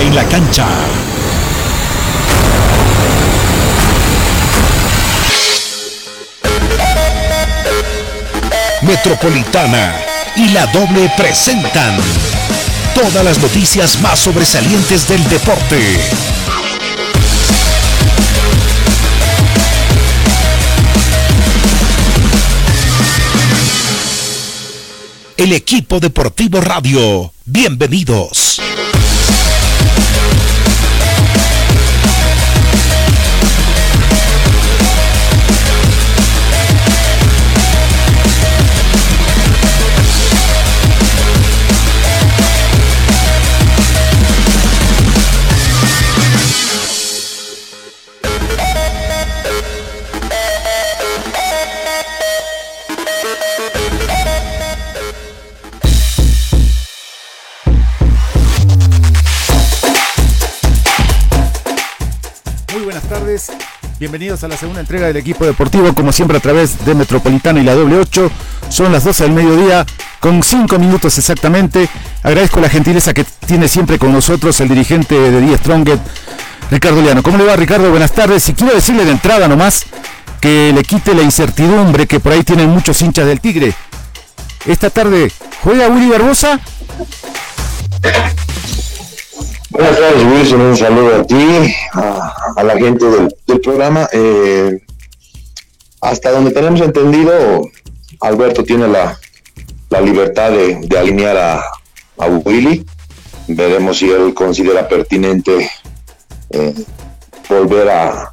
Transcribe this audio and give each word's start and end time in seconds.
en 0.00 0.14
la 0.14 0.24
cancha. 0.24 0.66
Metropolitana 8.82 9.96
y 10.36 10.48
la 10.50 10.66
doble 10.66 11.10
presentan 11.16 11.98
todas 12.94 13.24
las 13.24 13.38
noticias 13.38 14.00
más 14.00 14.20
sobresalientes 14.20 15.08
del 15.08 15.26
deporte. 15.28 15.98
El 25.36 25.52
equipo 25.52 26.00
deportivo 26.00 26.60
radio. 26.60 27.32
Bienvenidos. 27.44 28.60
Bienvenidos 63.98 64.44
a 64.44 64.48
la 64.48 64.56
segunda 64.56 64.80
entrega 64.80 65.08
del 65.08 65.16
equipo 65.16 65.44
deportivo, 65.44 65.92
como 65.92 66.12
siempre 66.12 66.38
a 66.38 66.40
través 66.40 66.84
de 66.84 66.94
Metropolitana 66.94 67.60
y 67.60 67.64
la 67.64 67.74
W8. 67.74 68.30
Son 68.68 68.92
las 68.92 69.04
12 69.04 69.24
del 69.24 69.32
mediodía, 69.32 69.84
con 70.20 70.42
5 70.42 70.78
minutos 70.78 71.18
exactamente. 71.18 71.88
Agradezco 72.22 72.60
la 72.60 72.68
gentileza 72.68 73.12
que 73.12 73.24
tiene 73.46 73.66
siempre 73.68 73.98
con 73.98 74.12
nosotros 74.12 74.60
el 74.60 74.68
dirigente 74.68 75.14
de 75.14 75.40
Die 75.40 75.58
Stronget, 75.58 76.00
Ricardo 76.70 77.00
Liano. 77.00 77.22
¿Cómo 77.22 77.38
le 77.38 77.44
va, 77.44 77.56
Ricardo? 77.56 77.90
Buenas 77.90 78.12
tardes. 78.12 78.48
Y 78.48 78.54
quiero 78.54 78.74
decirle 78.74 79.04
de 79.04 79.12
entrada 79.12 79.48
nomás 79.48 79.86
que 80.40 80.72
le 80.74 80.82
quite 80.84 81.14
la 81.14 81.22
incertidumbre 81.22 82.06
que 82.06 82.20
por 82.20 82.32
ahí 82.32 82.42
tienen 82.42 82.68
muchos 82.68 83.00
hinchas 83.00 83.26
del 83.26 83.40
Tigre. 83.40 83.74
Esta 84.66 84.90
tarde, 84.90 85.32
¿juega 85.62 85.88
Willy 85.88 86.10
Barbosa? 86.10 86.60
Buenas 89.70 89.98
tardes, 89.98 90.24
Wilson. 90.24 90.60
Un 90.60 90.76
saludo 90.76 91.16
a 91.16 91.24
ti, 91.24 91.74
a, 91.94 92.62
la 92.62 92.76
gente 92.76 93.06
del, 93.06 93.60
programa. 93.60 94.08
Eh, 94.12 94.82
hasta 96.00 96.30
donde 96.32 96.50
tenemos 96.50 96.80
entendido, 96.82 97.62
Alberto 98.20 98.62
tiene 98.62 98.88
la, 98.88 99.18
libertad 100.02 100.50
de, 100.50 100.98
alinear 100.98 101.36
a, 101.36 101.64
a, 102.18 102.26
Willy. 102.26 102.84
Veremos 103.46 103.98
si 103.98 104.10
él 104.10 104.34
considera 104.34 104.86
pertinente 104.86 105.70
eh, 106.50 106.74
volver 107.48 107.88
a, 107.88 108.32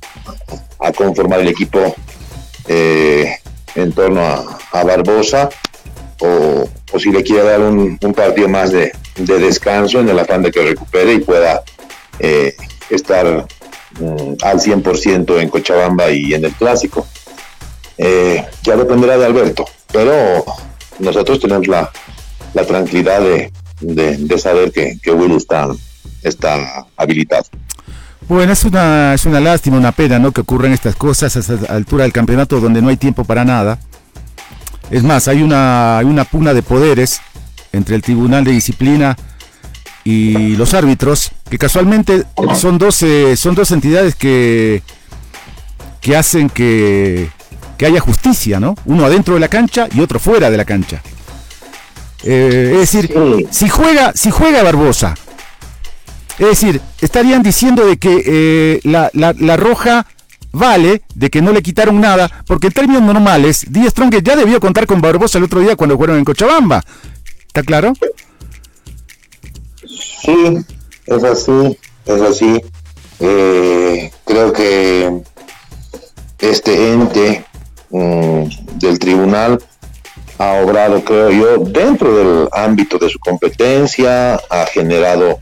conformar 0.95 1.39
el 1.39 1.47
equipo 1.47 1.95
eh, 2.67 3.35
en 3.75 3.91
torno 3.91 4.21
a, 4.21 4.83
Barbosa 4.83 5.49
o, 6.19 6.69
si 6.99 7.11
le 7.11 7.23
quiere 7.23 7.43
dar 7.43 7.61
un 7.61 8.13
partido 8.15 8.47
más 8.47 8.71
de, 8.71 8.91
de 9.15 9.39
descanso 9.39 9.99
en 9.99 10.09
el 10.09 10.19
afán 10.19 10.43
de 10.43 10.51
que 10.51 10.61
recupere 10.61 11.13
y 11.13 11.19
pueda 11.19 11.63
eh, 12.19 12.55
estar 12.89 13.45
mm, 13.99 14.33
al 14.43 14.59
100% 14.59 15.39
en 15.39 15.49
Cochabamba 15.49 16.11
y 16.11 16.33
en 16.33 16.45
el 16.45 16.51
clásico. 16.53 17.05
Ya 17.97 18.75
dependerá 18.75 19.17
de 19.17 19.25
Alberto, 19.25 19.65
pero 19.91 20.43
nosotros 20.99 21.39
tenemos 21.39 21.67
la, 21.67 21.91
tranquilidad 22.67 23.21
de, 23.79 24.37
saber 24.37 24.71
que, 24.71 24.97
que 25.01 25.11
Will 25.11 25.37
está 26.23 26.85
habilitado. 26.97 27.45
Bueno, 28.27 28.53
es 28.53 28.63
una, 28.63 29.13
es 29.13 29.25
una 29.25 29.39
lástima, 29.39 29.77
una 29.77 29.91
pena, 29.91 30.17
¿no? 30.17 30.31
Que 30.31 30.41
ocurran 30.41 30.71
estas 30.71 30.95
cosas 30.95 31.35
a 31.35 31.39
esta 31.39 31.73
altura 31.73 32.03
del 32.03 32.13
campeonato 32.13 32.59
donde 32.59 32.81
no 32.81 32.89
hay 32.89 32.97
tiempo 32.97 33.23
para 33.23 33.45
nada. 33.45 33.77
Es 34.89 35.03
más, 35.03 35.27
hay 35.27 35.43
una, 35.43 35.99
hay 35.99 36.05
una 36.05 36.25
pugna 36.25 36.53
de 36.53 36.63
poderes 36.63 37.21
entre 37.71 37.95
el 37.95 38.01
Tribunal 38.01 38.43
de 38.43 38.51
Disciplina 38.51 39.15
y 40.03 40.55
los 40.55 40.73
árbitros, 40.73 41.31
que 41.49 41.57
casualmente 41.57 42.23
son 42.55 42.77
dos, 42.77 43.03
son 43.35 43.55
dos 43.55 43.71
entidades 43.71 44.15
que, 44.15 44.81
que 46.01 46.15
hacen 46.15 46.49
que, 46.49 47.29
que 47.77 47.85
haya 47.85 47.99
justicia, 47.99 48.59
¿no? 48.59 48.75
Uno 48.85 49.05
adentro 49.05 49.35
de 49.35 49.39
la 49.39 49.47
cancha 49.49 49.87
y 49.93 49.99
otro 49.99 50.19
fuera 50.19 50.49
de 50.49 50.57
la 50.57 50.65
cancha. 50.65 51.01
Eh, 52.23 52.71
es 52.73 52.91
decir, 52.91 53.13
si 53.51 53.69
juega, 53.69 54.13
si 54.13 54.31
juega 54.31 54.63
Barbosa, 54.63 55.15
es 56.37 56.47
decir, 56.47 56.81
estarían 57.05 57.43
diciendo 57.43 57.85
de 57.85 57.97
que 57.97 58.23
eh, 58.25 58.79
la, 58.83 59.09
la, 59.13 59.57
roja 59.57 60.05
vale, 60.51 61.01
de 61.13 61.29
que 61.29 61.41
no 61.41 61.51
le 61.51 61.61
quitaron 61.61 61.99
nada, 61.99 62.29
porque 62.47 62.67
en 62.67 62.73
términos 62.73 63.03
normales, 63.03 63.65
Díaz 63.69 63.91
Strong 63.91 64.21
ya 64.23 64.35
debió 64.35 64.59
contar 64.59 64.85
con 64.87 65.01
Barbosa 65.01 65.37
el 65.37 65.45
otro 65.45 65.61
día 65.61 65.75
cuando 65.75 65.97
fueron 65.97 66.17
en 66.17 66.25
Cochabamba. 66.25 66.83
¿Está 67.47 67.63
claro? 67.63 67.93
Sí, 69.85 70.57
es 71.05 71.23
así, 71.23 71.77
es 72.05 72.21
así. 72.21 72.61
Eh, 73.19 74.11
creo 74.25 74.51
que 74.51 75.21
este 76.39 76.91
ente 76.91 77.45
mm, 77.89 78.77
del 78.79 78.99
tribunal 78.99 79.59
ha 80.37 80.53
obrado, 80.63 81.03
creo 81.03 81.29
yo, 81.31 81.57
dentro 81.63 82.15
del 82.17 82.49
ámbito 82.51 82.97
de 82.97 83.09
su 83.09 83.19
competencia, 83.19 84.35
ha 84.49 84.65
generado, 84.65 85.39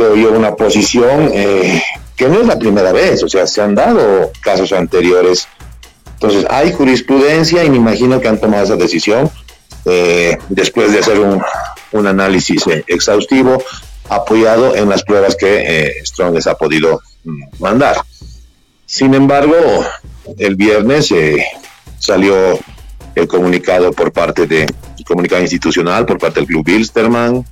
creo 0.00 0.16
yo, 0.16 0.32
una 0.32 0.56
posición 0.56 1.30
eh, 1.34 1.82
que 2.16 2.28
no 2.28 2.40
es 2.40 2.46
la 2.46 2.58
primera 2.58 2.90
vez, 2.92 3.22
o 3.22 3.28
sea, 3.28 3.46
se 3.46 3.60
han 3.60 3.74
dado 3.74 4.30
casos 4.40 4.72
anteriores. 4.72 5.46
Entonces, 6.14 6.46
hay 6.48 6.72
jurisprudencia 6.72 7.64
y 7.64 7.70
me 7.70 7.76
imagino 7.76 8.20
que 8.20 8.28
han 8.28 8.40
tomado 8.40 8.64
esa 8.64 8.76
decisión 8.76 9.30
eh, 9.84 10.38
después 10.48 10.92
de 10.92 11.00
hacer 11.00 11.18
un, 11.18 11.42
un 11.92 12.06
análisis 12.06 12.66
eh, 12.66 12.84
exhaustivo 12.86 13.62
apoyado 14.08 14.74
en 14.74 14.88
las 14.88 15.02
pruebas 15.02 15.36
que 15.36 15.64
eh, 15.66 15.94
Strong 16.04 16.38
ha 16.46 16.54
podido 16.54 17.00
mm, 17.24 17.42
mandar. 17.58 17.96
Sin 18.86 19.14
embargo, 19.14 19.54
el 20.38 20.56
viernes 20.56 21.12
eh, 21.12 21.44
salió 21.98 22.58
el 23.14 23.28
comunicado 23.28 23.92
por 23.92 24.12
parte 24.12 24.46
de 24.46 24.66
comunicado 25.06 25.42
institucional 25.42 26.06
por 26.06 26.18
parte 26.18 26.40
del 26.40 26.46
club 26.46 26.64
Bilsterman. 26.64 27.44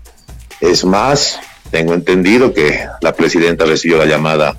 Es 0.61 0.85
más, 0.85 1.41
tengo 1.71 1.95
entendido 1.95 2.53
que 2.55 2.87
la 3.01 3.13
presidenta 3.13 3.65
recibió 3.65 3.99
la 3.99 4.07
llamada 4.07 4.57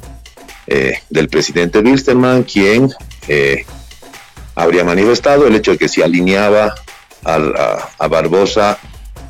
del 1.09 1.29
presidente 1.29 1.81
Bilsterman, 1.81 2.43
quien 2.43 2.91
habría 4.55 4.83
manifestado 4.83 5.47
el 5.47 5.55
hecho 5.55 5.71
de 5.71 5.77
que 5.77 5.87
se 5.87 6.03
alineaba 6.03 6.75
a, 7.23 8.07
Barbosa, 8.07 8.77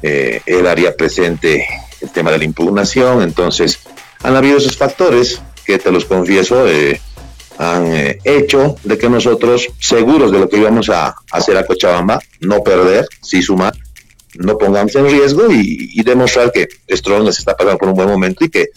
eh, 0.02 0.42
él 0.46 0.68
haría 0.68 0.96
presente 0.96 1.66
el 2.02 2.10
tema 2.10 2.32
de 2.32 2.40
la 2.40 2.46
impugnación, 2.46 3.22
entonces 3.22 3.80
han 4.24 4.36
habido 4.36 4.58
esos 4.58 4.78
factores 4.78 5.42
que 5.66 5.78
te 5.78 5.92
los 5.92 6.06
confieso, 6.06 6.68
eh, 6.68 7.00
han 7.58 7.94
eh, 7.94 8.20
hecho 8.24 8.76
de 8.84 8.98
que 8.98 9.10
nosotros, 9.10 9.68
seguros 9.80 10.32
de 10.32 10.40
lo 10.40 10.50
que 10.50 10.58
íbamos 10.58 10.90
a 10.90 11.14
hacer 11.32 11.58
a 11.58 11.66
Cochabamba, 11.66 12.20
no 12.40 12.64
perder, 12.64 13.08
sí 13.22 13.42
sumar, 13.42 13.74
no 14.36 14.58
pongamos 14.58 14.96
en 14.96 15.10
riesgo 15.10 15.52
y, 15.52 16.02
demostrar 16.04 16.52
que 16.52 16.68
Strong 16.90 17.32
se 17.32 17.42
está 17.42 17.56
pasando 17.56 17.78
por 17.78 17.90
un 17.90 17.96
buen 17.96 18.10
momento 18.10 18.46
y 18.46 18.50
que 18.50 18.70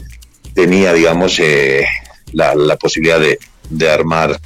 tenía, 0.54 0.92
digamos, 0.92 1.40
la, 2.32 2.76
posibilidad 2.76 3.20
de, 3.20 3.38
de 3.70 3.90
armar 3.90 4.38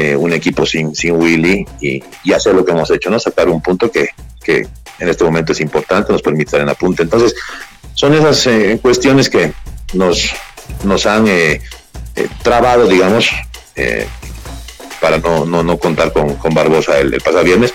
eh, 0.00 0.14
un 0.14 0.32
equipo 0.32 0.64
sin, 0.64 0.94
sin 0.94 1.16
Willy 1.16 1.66
y, 1.80 2.00
hacer 2.32 2.54
lo 2.54 2.64
que 2.64 2.70
hemos 2.70 2.88
hecho, 2.92 3.10
¿no? 3.10 3.18
Sacar 3.18 3.48
un 3.48 3.60
punto 3.60 3.90
que, 3.90 4.10
en 4.46 5.08
este 5.08 5.24
momento 5.24 5.50
es 5.50 5.60
importante, 5.60 6.12
nos 6.12 6.22
permite 6.22 6.44
estar 6.44 6.60
en 6.60 6.68
la 6.68 6.74
punta. 6.74 7.02
Entonces, 7.02 7.34
son 7.94 8.14
esas 8.14 8.46
eh, 8.46 8.78
cuestiones 8.80 9.28
que 9.28 9.52
nos, 9.94 10.32
nos 10.84 11.04
han 11.04 11.26
eh, 11.26 11.60
trabado, 12.44 12.86
digamos, 12.86 13.28
para 15.00 15.18
no, 15.18 15.44
no, 15.44 15.78
contar 15.78 16.12
con, 16.12 16.36
con 16.36 16.54
Barbosa 16.54 17.00
el, 17.00 17.20
pasado 17.20 17.42
viernes. 17.42 17.74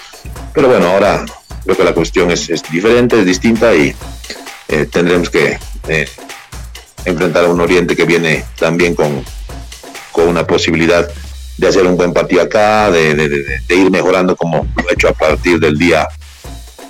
Pero 0.54 0.70
bueno, 0.70 0.88
ahora 0.88 1.26
creo 1.64 1.78
que 1.78 1.84
la 1.84 1.94
cuestión 1.94 2.32
es, 2.32 2.50
diferente, 2.72 3.20
es 3.20 3.26
distinta 3.26 3.74
y 3.76 3.96
tendremos 4.92 5.30
que 5.30 5.58
enfrentar 7.06 7.46
a 7.46 7.48
un 7.50 7.62
Oriente 7.62 7.96
que 7.96 8.06
viene 8.06 8.46
también 8.58 8.96
con, 8.96 9.24
con 10.12 10.28
una 10.28 10.46
posibilidad 10.46 11.10
de 11.58 11.68
hacer 11.68 11.86
un 11.86 11.98
buen 11.98 12.14
partido 12.14 12.42
acá, 12.42 12.90
de, 12.90 13.62
ir 13.70 13.92
mejorando 13.92 14.36
como 14.36 14.66
lo 14.76 14.90
he 14.90 14.94
hecho 14.94 15.10
a 15.10 15.14
partir 15.14 15.60
del 15.60 15.78
día 15.78 16.08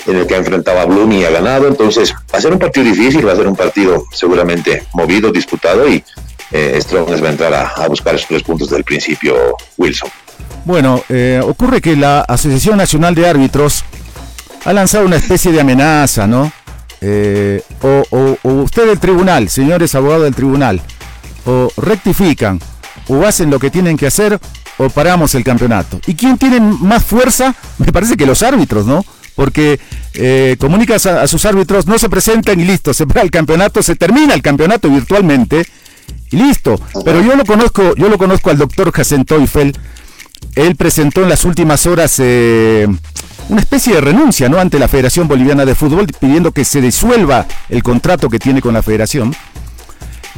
en 0.05 0.17
el 0.17 0.27
que 0.27 0.35
ha 0.35 0.37
enfrentado 0.37 0.79
a 0.79 0.85
Bloom 0.85 1.11
y 1.13 1.23
ha 1.23 1.31
ganado. 1.31 1.67
Entonces, 1.67 2.13
va 2.13 2.37
a 2.37 2.41
ser 2.41 2.53
un 2.53 2.59
partido 2.59 2.85
difícil, 2.85 3.27
va 3.27 3.33
a 3.33 3.35
ser 3.35 3.47
un 3.47 3.55
partido 3.55 4.05
seguramente 4.11 4.83
movido, 4.93 5.31
disputado 5.31 5.87
y 5.87 6.03
eh, 6.51 6.77
Strong 6.81 7.09
va 7.23 7.27
a 7.27 7.31
entrar 7.31 7.53
a, 7.53 7.87
buscar 7.87 8.15
esos 8.15 8.27
tres 8.27 8.43
puntos 8.43 8.69
del 8.69 8.83
principio, 8.83 9.55
Wilson. 9.77 10.09
Bueno, 10.65 11.03
eh, 11.09 11.41
ocurre 11.43 11.81
que 11.81 11.95
la 11.95 12.21
Asociación 12.21 12.77
Nacional 12.77 13.15
de 13.15 13.27
Árbitros 13.27 13.83
ha 14.65 14.73
lanzado 14.73 15.05
una 15.05 15.17
especie 15.17 15.51
de 15.51 15.61
amenaza, 15.61 16.27
¿no? 16.27 16.51
Eh, 17.01 17.61
o, 17.81 18.37
o, 18.43 18.49
usted 18.61 18.87
del 18.87 18.99
tribunal, 18.99 19.49
señores 19.49 19.93
abogados 19.93 20.23
del 20.23 20.35
tribunal, 20.35 20.81
o 21.45 21.69
rectifican, 21.77 22.59
o 23.07 23.25
hacen 23.25 23.49
lo 23.49 23.59
que 23.59 23.69
tienen 23.69 23.97
que 23.97 24.07
hacer, 24.07 24.39
o 24.77 24.89
paramos 24.89 25.35
el 25.35 25.43
campeonato. 25.43 25.99
¿Y 26.07 26.15
quién 26.15 26.37
tiene 26.37 26.59
más 26.59 27.03
fuerza? 27.03 27.53
Me 27.77 27.91
parece 27.91 28.15
que 28.15 28.25
los 28.25 28.41
árbitros, 28.41 28.85
¿no? 28.85 29.05
Porque 29.35 29.79
eh, 30.13 30.55
comunicas 30.59 31.05
a, 31.07 31.27
sus 31.27 31.43
árbitros, 31.45 31.87
no 31.87 31.97
se 31.97 32.07
presentan 32.07 32.59
y 32.59 32.65
listo, 32.65 32.93
se 32.93 33.07
para 33.07 33.21
el 33.21 33.31
campeonato, 33.31 33.81
se 33.81 33.95
termina 33.95 34.33
el 34.33 34.41
campeonato 34.41 34.89
virtualmente 34.89 35.65
y 36.31 36.37
listo. 36.37 36.79
Pero 37.03 37.21
yo 37.21 37.35
lo 37.35 37.43
conozco, 37.43 37.95
yo 37.95 38.09
lo 38.09 38.17
conozco 38.17 38.51
al 38.51 38.57
doctor 38.57 38.91
Jacen 38.91 39.25
Teufel. 39.25 39.75
Él 40.55 40.75
presentó 40.75 41.23
en 41.23 41.29
las 41.29 41.45
últimas 41.45 41.85
horas 41.87 42.15
eh, 42.19 42.87
una 43.49 43.61
especie 43.61 43.95
de 43.95 44.01
renuncia 44.01 44.49
¿no? 44.49 44.59
ante 44.59 44.79
la 44.79 44.87
Federación 44.87 45.27
Boliviana 45.27 45.65
de 45.65 45.75
Fútbol, 45.75 46.07
pidiendo 46.19 46.51
que 46.51 46.65
se 46.65 46.81
disuelva 46.81 47.45
el 47.69 47.83
contrato 47.83 48.29
que 48.29 48.39
tiene 48.39 48.61
con 48.61 48.73
la 48.73 48.81
federación. 48.81 49.35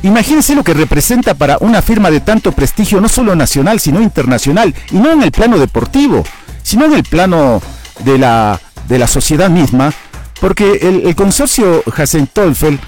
Imagínense 0.03 0.55
lo 0.55 0.63
que 0.63 0.73
representa 0.73 1.33
para 1.33 1.57
una 1.59 1.81
firma 1.81 2.11
de 2.11 2.19
tanto 2.19 2.51
prestigio, 2.51 3.01
no 3.01 3.09
solo 3.09 3.35
nacional, 3.35 3.79
sino 3.79 4.01
internacional, 4.01 4.73
y 4.91 4.97
no 4.97 5.11
en 5.11 5.23
el 5.23 5.31
plano 5.31 5.57
deportivo, 5.57 6.23
sino 6.63 6.85
en 6.85 6.93
el 6.93 7.03
plano 7.03 7.61
de 8.03 8.17
la, 8.17 8.59
de 8.87 8.99
la 8.99 9.07
sociedad 9.07 9.49
misma, 9.49 9.93
porque 10.41 10.79
el, 10.81 11.15
consorcio 11.15 11.83
Hassen 11.95 12.27
Tolfel 12.27 12.79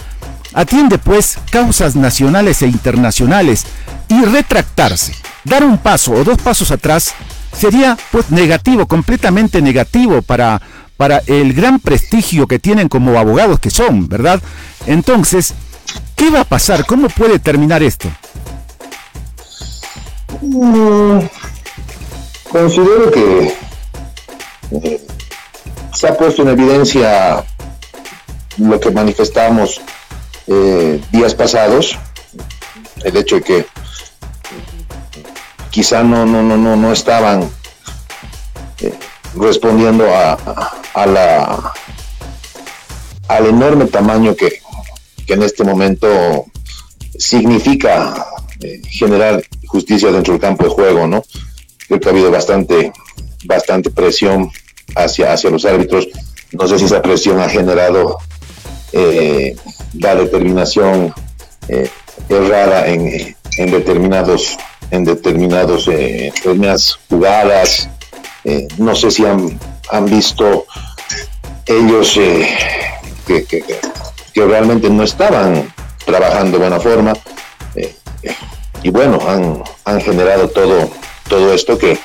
atiende 0.54 0.98
pues 0.98 1.38
causas 1.50 1.96
nacionales 1.96 2.62
e 2.62 2.68
internacionales 2.68 3.66
y 4.10 4.24
retractarse, 4.26 5.16
dar 5.44 5.64
un 5.64 5.78
paso 5.78 6.12
o 6.12 6.24
dos 6.24 6.42
pasos 6.42 6.72
atrás 6.72 7.14
sería 7.58 7.98
pues 8.12 8.30
negativo, 8.32 8.88
completamente 8.88 9.62
negativo 9.62 10.22
para, 10.22 10.62
para 10.96 11.22
el 11.28 11.54
gran 11.54 11.80
prestigio 11.80 12.48
que 12.48 12.60
tienen 12.60 12.88
como 12.88 13.18
abogados 13.18 13.60
que 13.60 13.72
son, 13.72 14.08
¿verdad? 14.08 14.42
Entonces, 14.86 15.54
¿qué 16.16 16.30
va 16.30 16.42
a 16.42 16.46
pasar? 16.46 16.86
¿Cómo 16.86 17.10
puede 17.10 17.40
terminar 17.40 17.84
esto? 17.84 18.10
Mm, 20.42 21.20
considero 22.52 23.12
que 23.12 23.54
eh, 24.72 25.08
se 25.94 26.08
ha 26.08 26.18
puesto 26.18 26.44
en 26.44 26.50
evidencia 26.50 27.44
lo 28.58 28.80
que 28.80 28.92
manifestamos 28.92 29.82
eh, 30.48 31.02
días 31.12 31.34
pasados, 31.34 31.98
el 33.04 33.18
hecho 33.18 33.36
de 33.36 33.42
que 33.42 33.66
quizá 35.78 36.02
no, 36.02 36.26
no, 36.26 36.42
no, 36.42 36.58
no, 36.58 36.76
no 36.76 36.92
estaban 36.92 37.48
eh, 38.82 38.94
respondiendo 39.36 40.12
a, 40.12 40.34
a, 40.96 41.06
la 41.06 41.72
al 43.28 43.46
enorme 43.46 43.86
tamaño 43.86 44.36
que, 44.36 44.60
en 45.28 45.44
este 45.44 45.64
momento 45.64 46.48
significa 47.20 48.26
eh, 48.60 48.82
generar 48.90 49.44
justicia 49.68 50.12
dentro 50.12 50.34
del 50.34 50.42
campo 50.42 50.64
de 50.64 50.72
juego, 50.72 51.06
¿no? 51.06 51.24
Creo 51.88 52.00
que 52.00 52.08
ha 52.08 52.12
habido 52.12 52.32
bastante, 52.32 52.92
bastante 53.46 53.92
presión 53.92 54.50
hacia, 54.96 55.32
hacia 55.32 55.52
los 55.52 55.64
árbitros. 55.64 56.08
No 56.54 56.68
sé 56.68 56.80
si 56.80 56.86
esa 56.86 57.04
presión 57.04 57.40
ha 57.40 57.50
generado 57.50 58.18
eh, 58.94 59.56
la 59.94 60.16
determinación 60.16 61.14
errada 62.30 62.88
en, 62.88 63.36
en 63.58 63.72
determinados 63.72 64.58
en 64.92 65.04
determinados, 65.04 65.88
eh, 65.88 66.32
jugadas. 67.10 67.90
Eh, 68.44 68.68
no 68.78 68.96
sé 68.96 69.12
si 69.12 69.26
han, 69.26 69.60
han 69.92 70.06
visto 70.06 70.66
ellos 71.66 72.16
eh, 72.18 72.48
que, 73.26 73.44
que, 73.46 73.64
que, 74.34 74.46
realmente 74.46 74.90
no 74.90 75.04
estaban 75.04 75.74
trabajando 76.06 76.58
de 76.58 76.64
buena 76.64 76.80
forma. 76.80 77.14
Eh, 77.76 77.94
y 78.84 78.90
bueno, 78.90 79.20
han, 79.28 79.64
han 79.86 80.02
generado 80.02 80.48
todo, 80.50 80.90
todo 81.28 81.54
esto 81.54 81.78
que 81.78 82.00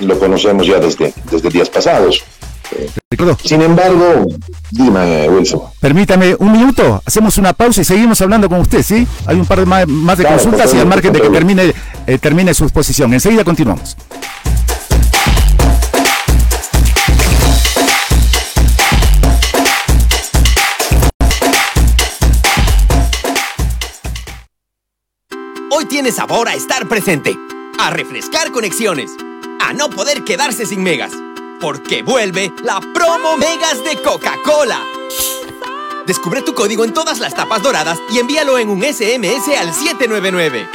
lo 0.00 0.18
conocemos 0.18 0.66
ya 0.66 0.78
desde, 0.78 1.12
desde 1.30 1.50
días 1.50 1.68
pasados. 1.68 2.24
Sin 3.44 3.62
embargo, 3.62 4.26
dime, 4.70 5.28
Wilson. 5.28 5.62
Permítame 5.80 6.34
un 6.38 6.52
minuto, 6.52 7.02
hacemos 7.04 7.38
una 7.38 7.52
pausa 7.52 7.82
y 7.82 7.84
seguimos 7.84 8.20
hablando 8.20 8.48
con 8.48 8.60
usted, 8.60 8.82
¿sí? 8.82 9.06
Hay 9.26 9.36
un 9.36 9.46
par 9.46 9.60
de 9.60 9.66
más, 9.66 10.18
de 10.18 10.24
consultas 10.24 10.74
y 10.74 10.78
al 10.78 10.86
margen 10.86 11.12
de 11.12 11.20
que 11.20 11.30
termine, 11.30 11.72
eh, 12.06 12.18
termine 12.18 12.52
su 12.52 12.64
exposición. 12.64 13.12
Enseguida 13.12 13.44
continuamos. 13.44 13.96
Hoy 25.70 25.84
tiene 25.86 26.10
sabor 26.10 26.48
a 26.48 26.54
estar 26.54 26.88
presente, 26.88 27.36
a 27.78 27.90
refrescar 27.90 28.50
conexiones, 28.50 29.10
a 29.60 29.72
no 29.72 29.90
poder 29.90 30.24
quedarse 30.24 30.66
sin 30.66 30.82
megas 30.82 31.12
porque 31.62 32.02
vuelve 32.02 32.52
la 32.64 32.80
promo 32.92 33.36
Megas 33.36 33.84
de 33.84 33.96
Coca-Cola. 34.02 34.82
Descubre 36.04 36.42
tu 36.42 36.54
código 36.54 36.84
en 36.84 36.92
todas 36.92 37.20
las 37.20 37.34
tapas 37.34 37.62
doradas 37.62 38.00
y 38.12 38.18
envíalo 38.18 38.58
en 38.58 38.68
un 38.68 38.82
SMS 38.82 39.46
al 39.56 39.72
799. 39.72 40.68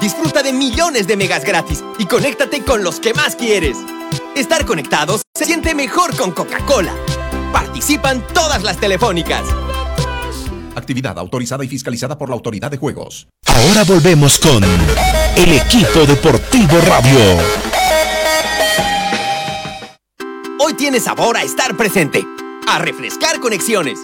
Disfruta 0.00 0.42
de 0.42 0.54
millones 0.54 1.06
de 1.06 1.18
megas 1.18 1.44
gratis 1.44 1.84
y 1.98 2.06
conéctate 2.06 2.64
con 2.64 2.82
los 2.82 2.98
que 2.98 3.12
más 3.12 3.36
quieres. 3.36 3.76
Estar 4.34 4.64
conectados 4.64 5.20
se 5.34 5.44
siente 5.44 5.74
mejor 5.74 6.16
con 6.16 6.30
Coca-Cola. 6.32 6.94
Participan 7.52 8.26
todas 8.32 8.62
las 8.62 8.78
telefónicas. 8.78 9.42
Actividad 10.76 11.18
autorizada 11.18 11.62
y 11.62 11.68
fiscalizada 11.68 12.16
por 12.16 12.30
la 12.30 12.36
Autoridad 12.36 12.70
de 12.70 12.78
Juegos. 12.78 13.28
Ahora 13.44 13.84
volvemos 13.84 14.38
con 14.38 14.64
el 14.64 15.52
equipo 15.52 16.06
deportivo 16.06 16.78
radio. 16.86 17.68
Tiene 20.78 21.00
sabor 21.00 21.36
a 21.36 21.42
estar 21.42 21.76
presente, 21.76 22.24
a 22.68 22.78
refrescar 22.78 23.40
conexiones, 23.40 23.98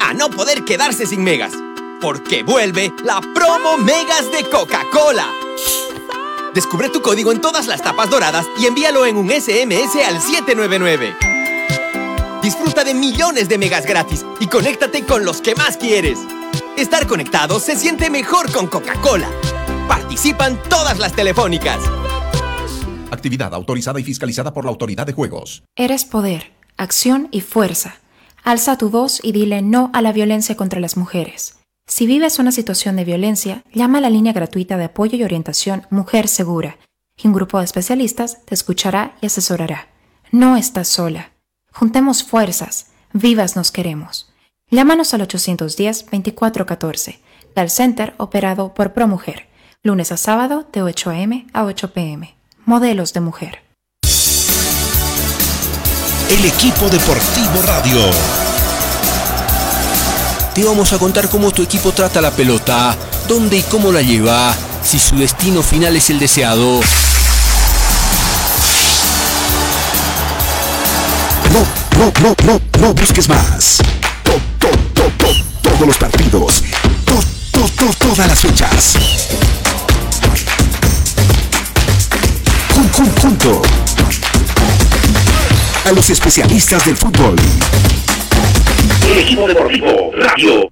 a 0.00 0.14
no 0.14 0.30
poder 0.30 0.64
quedarse 0.64 1.04
sin 1.04 1.24
megas, 1.24 1.52
porque 2.00 2.44
vuelve 2.44 2.94
la 3.02 3.20
promo 3.34 3.76
Megas 3.78 4.30
de 4.30 4.48
Coca-Cola. 4.48 5.26
Descubre 6.54 6.88
tu 6.88 7.02
código 7.02 7.32
en 7.32 7.40
todas 7.40 7.66
las 7.66 7.82
tapas 7.82 8.10
doradas 8.10 8.46
y 8.60 8.66
envíalo 8.66 9.06
en 9.06 9.16
un 9.16 9.28
SMS 9.28 9.96
al 10.06 10.22
799. 10.22 11.16
Disfruta 12.42 12.84
de 12.84 12.94
millones 12.94 13.48
de 13.48 13.58
megas 13.58 13.84
gratis 13.84 14.24
y 14.38 14.46
conéctate 14.46 15.04
con 15.04 15.24
los 15.24 15.40
que 15.40 15.56
más 15.56 15.78
quieres. 15.78 16.20
Estar 16.76 17.08
conectado 17.08 17.58
se 17.58 17.74
siente 17.74 18.08
mejor 18.08 18.52
con 18.52 18.68
Coca-Cola. 18.68 19.28
Participan 19.88 20.62
todas 20.68 21.00
las 21.00 21.12
telefónicas. 21.12 21.80
Actividad 23.20 23.52
autorizada 23.52 24.00
y 24.00 24.02
fiscalizada 24.02 24.54
por 24.54 24.64
la 24.64 24.70
Autoridad 24.70 25.06
de 25.06 25.12
Juegos. 25.12 25.62
Eres 25.76 26.06
poder, 26.06 26.52
acción 26.78 27.28
y 27.30 27.42
fuerza. 27.42 27.96
Alza 28.44 28.78
tu 28.78 28.88
voz 28.88 29.20
y 29.22 29.32
dile 29.32 29.60
no 29.60 29.90
a 29.92 30.00
la 30.00 30.10
violencia 30.10 30.56
contra 30.56 30.80
las 30.80 30.96
mujeres. 30.96 31.58
Si 31.86 32.06
vives 32.06 32.38
una 32.38 32.50
situación 32.50 32.96
de 32.96 33.04
violencia, 33.04 33.62
llama 33.74 33.98
a 33.98 34.00
la 34.00 34.08
línea 34.08 34.32
gratuita 34.32 34.78
de 34.78 34.84
apoyo 34.84 35.18
y 35.18 35.24
orientación 35.24 35.86
Mujer 35.90 36.28
Segura 36.28 36.78
y 37.22 37.26
un 37.26 37.34
grupo 37.34 37.58
de 37.58 37.66
especialistas 37.66 38.42
te 38.46 38.54
escuchará 38.54 39.14
y 39.20 39.26
asesorará. 39.26 39.88
No 40.32 40.56
estás 40.56 40.88
sola. 40.88 41.32
Juntemos 41.74 42.24
fuerzas. 42.24 42.86
Vivas 43.12 43.54
nos 43.54 43.70
queremos. 43.70 44.32
Llámanos 44.70 45.12
al 45.12 45.28
810-2414, 45.28 47.18
del 47.54 47.68
Center 47.68 48.14
operado 48.16 48.72
por 48.72 48.94
ProMujer, 48.94 49.46
lunes 49.82 50.10
a 50.10 50.16
sábado 50.16 50.66
de 50.72 50.82
8 50.82 51.10
a.m. 51.10 51.46
a 51.52 51.64
8 51.64 51.92
p.m 51.92 52.39
modelos 52.70 53.12
de 53.12 53.20
mujer. 53.20 53.64
El 56.30 56.44
equipo 56.44 56.88
deportivo 56.88 57.62
radio. 57.66 57.98
Te 60.54 60.62
vamos 60.62 60.92
a 60.92 60.98
contar 60.98 61.28
cómo 61.28 61.50
tu 61.50 61.62
equipo 61.62 61.90
trata 61.90 62.20
la 62.20 62.30
pelota, 62.30 62.96
dónde 63.26 63.56
y 63.56 63.62
cómo 63.62 63.90
la 63.90 64.02
lleva, 64.02 64.54
si 64.84 65.00
su 65.00 65.16
destino 65.16 65.64
final 65.64 65.96
es 65.96 66.10
el 66.10 66.20
deseado. 66.20 66.80
No, 71.52 71.66
no, 71.98 72.12
no, 72.22 72.36
no, 72.44 72.60
no 72.78 72.94
busques 72.94 73.28
más. 73.28 73.78
todos 75.60 75.86
los 75.88 75.98
partidos. 75.98 76.62
todas 77.98 78.28
las 78.28 78.38
fechas. 78.38 78.96
Junto 83.20 83.60
a 85.84 85.92
los 85.92 86.08
especialistas 86.08 86.84
del 86.86 86.96
fútbol. 86.96 87.36
El 89.10 89.18
equipo 89.18 89.46
deportivo 89.46 90.10
Radio. 90.14 90.70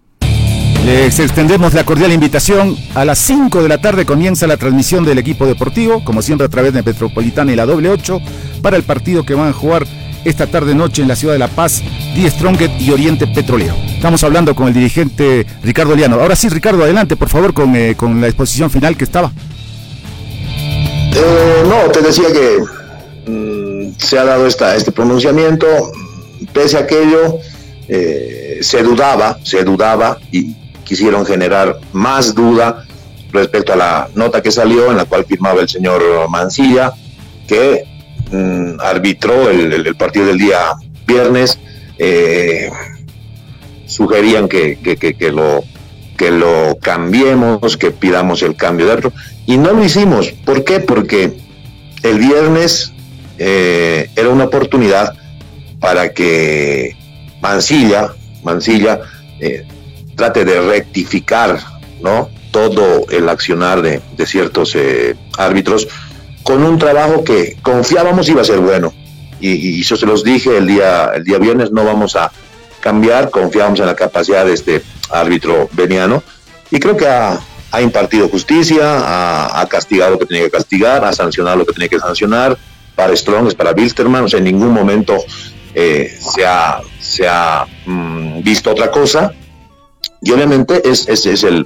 Les 0.84 1.18
extendemos 1.18 1.74
la 1.74 1.84
cordial 1.84 2.12
invitación. 2.12 2.76
A 2.94 3.04
las 3.04 3.18
5 3.18 3.62
de 3.62 3.68
la 3.68 3.78
tarde 3.78 4.06
comienza 4.06 4.46
la 4.46 4.56
transmisión 4.56 5.04
del 5.04 5.18
equipo 5.18 5.46
deportivo, 5.46 6.02
como 6.04 6.22
siempre 6.22 6.46
a 6.46 6.50
través 6.50 6.72
de 6.72 6.82
Metropolitana 6.82 7.52
y 7.52 7.56
la 7.56 7.66
doble 7.66 7.90
8, 7.90 8.20
para 8.62 8.76
el 8.76 8.82
partido 8.82 9.24
que 9.24 9.34
van 9.34 9.48
a 9.48 9.52
jugar 9.52 9.86
esta 10.24 10.46
tarde 10.46 10.74
noche 10.74 11.02
en 11.02 11.08
la 11.08 11.16
ciudad 11.16 11.34
de 11.34 11.38
La 11.38 11.48
Paz, 11.48 11.82
Die 12.14 12.30
Stronget 12.30 12.80
y 12.80 12.90
Oriente 12.90 13.26
Petrolero. 13.26 13.74
Estamos 13.88 14.22
hablando 14.24 14.54
con 14.54 14.68
el 14.68 14.74
dirigente 14.74 15.46
Ricardo 15.62 15.94
Liano. 15.94 16.16
Ahora 16.16 16.36
sí, 16.36 16.48
Ricardo, 16.48 16.82
adelante, 16.82 17.16
por 17.16 17.28
favor, 17.28 17.52
con, 17.52 17.76
eh, 17.76 17.94
con 17.94 18.20
la 18.20 18.28
exposición 18.28 18.70
final 18.70 18.96
que 18.96 19.04
estaba. 19.04 19.32
Eh, 21.20 21.64
no, 21.66 21.90
te 21.90 22.00
decía 22.00 22.26
que 22.32 23.30
mm, 23.30 23.98
se 23.98 24.18
ha 24.18 24.24
dado 24.24 24.46
esta, 24.46 24.76
este 24.76 24.92
pronunciamiento, 24.92 25.66
pese 26.52 26.76
a 26.76 26.80
aquello, 26.80 27.38
eh, 27.88 28.58
se 28.60 28.82
dudaba, 28.84 29.38
se 29.42 29.64
dudaba 29.64 30.18
y 30.30 30.54
quisieron 30.84 31.26
generar 31.26 31.80
más 31.92 32.34
duda 32.34 32.84
respecto 33.32 33.72
a 33.72 33.76
la 33.76 34.08
nota 34.14 34.42
que 34.42 34.52
salió 34.52 34.90
en 34.90 34.96
la 34.96 35.06
cual 35.06 35.24
firmaba 35.24 35.60
el 35.60 35.68
señor 35.68 36.02
Mancilla, 36.28 36.92
que 37.48 37.84
mm, 38.30 38.80
arbitró 38.80 39.50
el, 39.50 39.96
partido 39.96 40.26
del 40.26 40.38
día 40.38 40.74
viernes, 41.04 41.58
eh, 41.98 42.70
sugerían 43.86 44.48
que, 44.48 44.78
que, 44.78 45.32
lo, 45.32 45.64
que 46.18 46.32
lo 46.32 46.78
cambiemos, 46.82 47.76
que 47.76 47.92
pidamos 47.92 48.42
el 48.42 48.56
cambio 48.56 48.86
de 48.86 48.92
árbitro, 48.92 49.12
y 49.46 49.56
no 49.56 49.72
lo 49.72 49.84
hicimos. 49.84 50.32
¿Por 50.44 50.64
qué? 50.64 50.80
Porque 50.80 51.38
el 52.02 52.18
viernes 52.18 52.92
eh, 53.38 54.10
era 54.16 54.28
una 54.28 54.44
oportunidad 54.44 55.14
para 55.80 56.12
que 56.12 56.96
Mancilla, 57.40 58.12
Mancilla 58.42 59.00
eh, 59.40 59.64
trate 60.16 60.44
de 60.44 60.60
rectificar 60.60 61.60
¿no? 62.02 62.28
todo 62.50 63.06
el 63.10 63.28
accionar 63.28 63.80
de, 63.80 64.02
ciertos 64.26 64.74
eh, 64.74 65.14
árbitros 65.38 65.86
con 66.42 66.64
un 66.64 66.78
trabajo 66.78 67.22
que 67.22 67.56
confiábamos 67.62 68.28
iba 68.28 68.42
a 68.42 68.44
ser 68.44 68.58
bueno. 68.58 68.92
Y, 69.40 69.52
y, 69.52 69.80
eso 69.82 69.96
se 69.96 70.04
los 70.04 70.24
dije 70.24 70.56
el 70.56 70.66
día, 70.66 71.12
el 71.14 71.22
día 71.22 71.38
viernes, 71.38 71.70
no 71.70 71.84
vamos 71.84 72.16
a 72.16 72.32
cambiar, 72.80 73.30
confiábamos 73.30 73.80
en 73.80 73.86
la 73.86 73.96
capacidad 73.96 74.44
de 74.44 74.54
este 74.54 74.82
árbitro 75.10 75.68
veniano 75.72 76.22
y 76.70 76.78
creo 76.78 76.96
que 76.96 77.06
ha, 77.06 77.40
impartido 77.80 78.28
justicia, 78.28 79.60
ha, 79.60 79.66
castigado 79.68 80.12
lo 80.12 80.18
que 80.18 80.26
tenía 80.26 80.44
que 80.44 80.50
castigar, 80.50 81.04
ha 81.04 81.12
sancionado 81.12 81.56
lo 81.56 81.66
que 81.66 81.72
tenía 81.72 81.88
que 81.88 81.98
sancionar, 81.98 82.56
para 82.94 83.14
Strong, 83.14 83.54
para 83.54 83.72
Bilsterman, 83.72 84.24
o 84.24 84.28
sea, 84.28 84.38
en 84.38 84.44
ningún 84.44 84.72
momento 84.72 85.16
eh, 85.72 86.18
se 86.20 86.44
ha, 86.44 86.80
se 86.98 87.28
ha 87.28 87.64
mm, 87.86 88.42
visto 88.42 88.72
otra 88.72 88.90
cosa. 88.90 89.32
Y 90.20 90.32
obviamente 90.32 90.82
ese 90.88 91.12
es, 91.12 91.26
es, 91.26 91.44
el, 91.44 91.64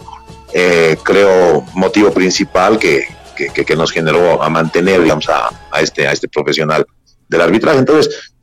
eh, 0.52 0.99
creo, 1.02 1.64
motivo 1.73 2.12
principal 2.12 2.78
que, 2.78 3.07
que, 3.35 3.76
nos 3.76 3.90
generó 3.90 4.42
a 4.42 4.50
mantener, 4.50 5.02
digamos, 5.02 5.28
a, 5.31 5.49
a, 5.71 5.81
este, 5.81 6.07
a 6.07 6.12
este 6.12 6.28
profesional 6.28 6.87
del 7.28 7.40
arbitraje. 7.40 7.78
Entonces, 7.78 8.35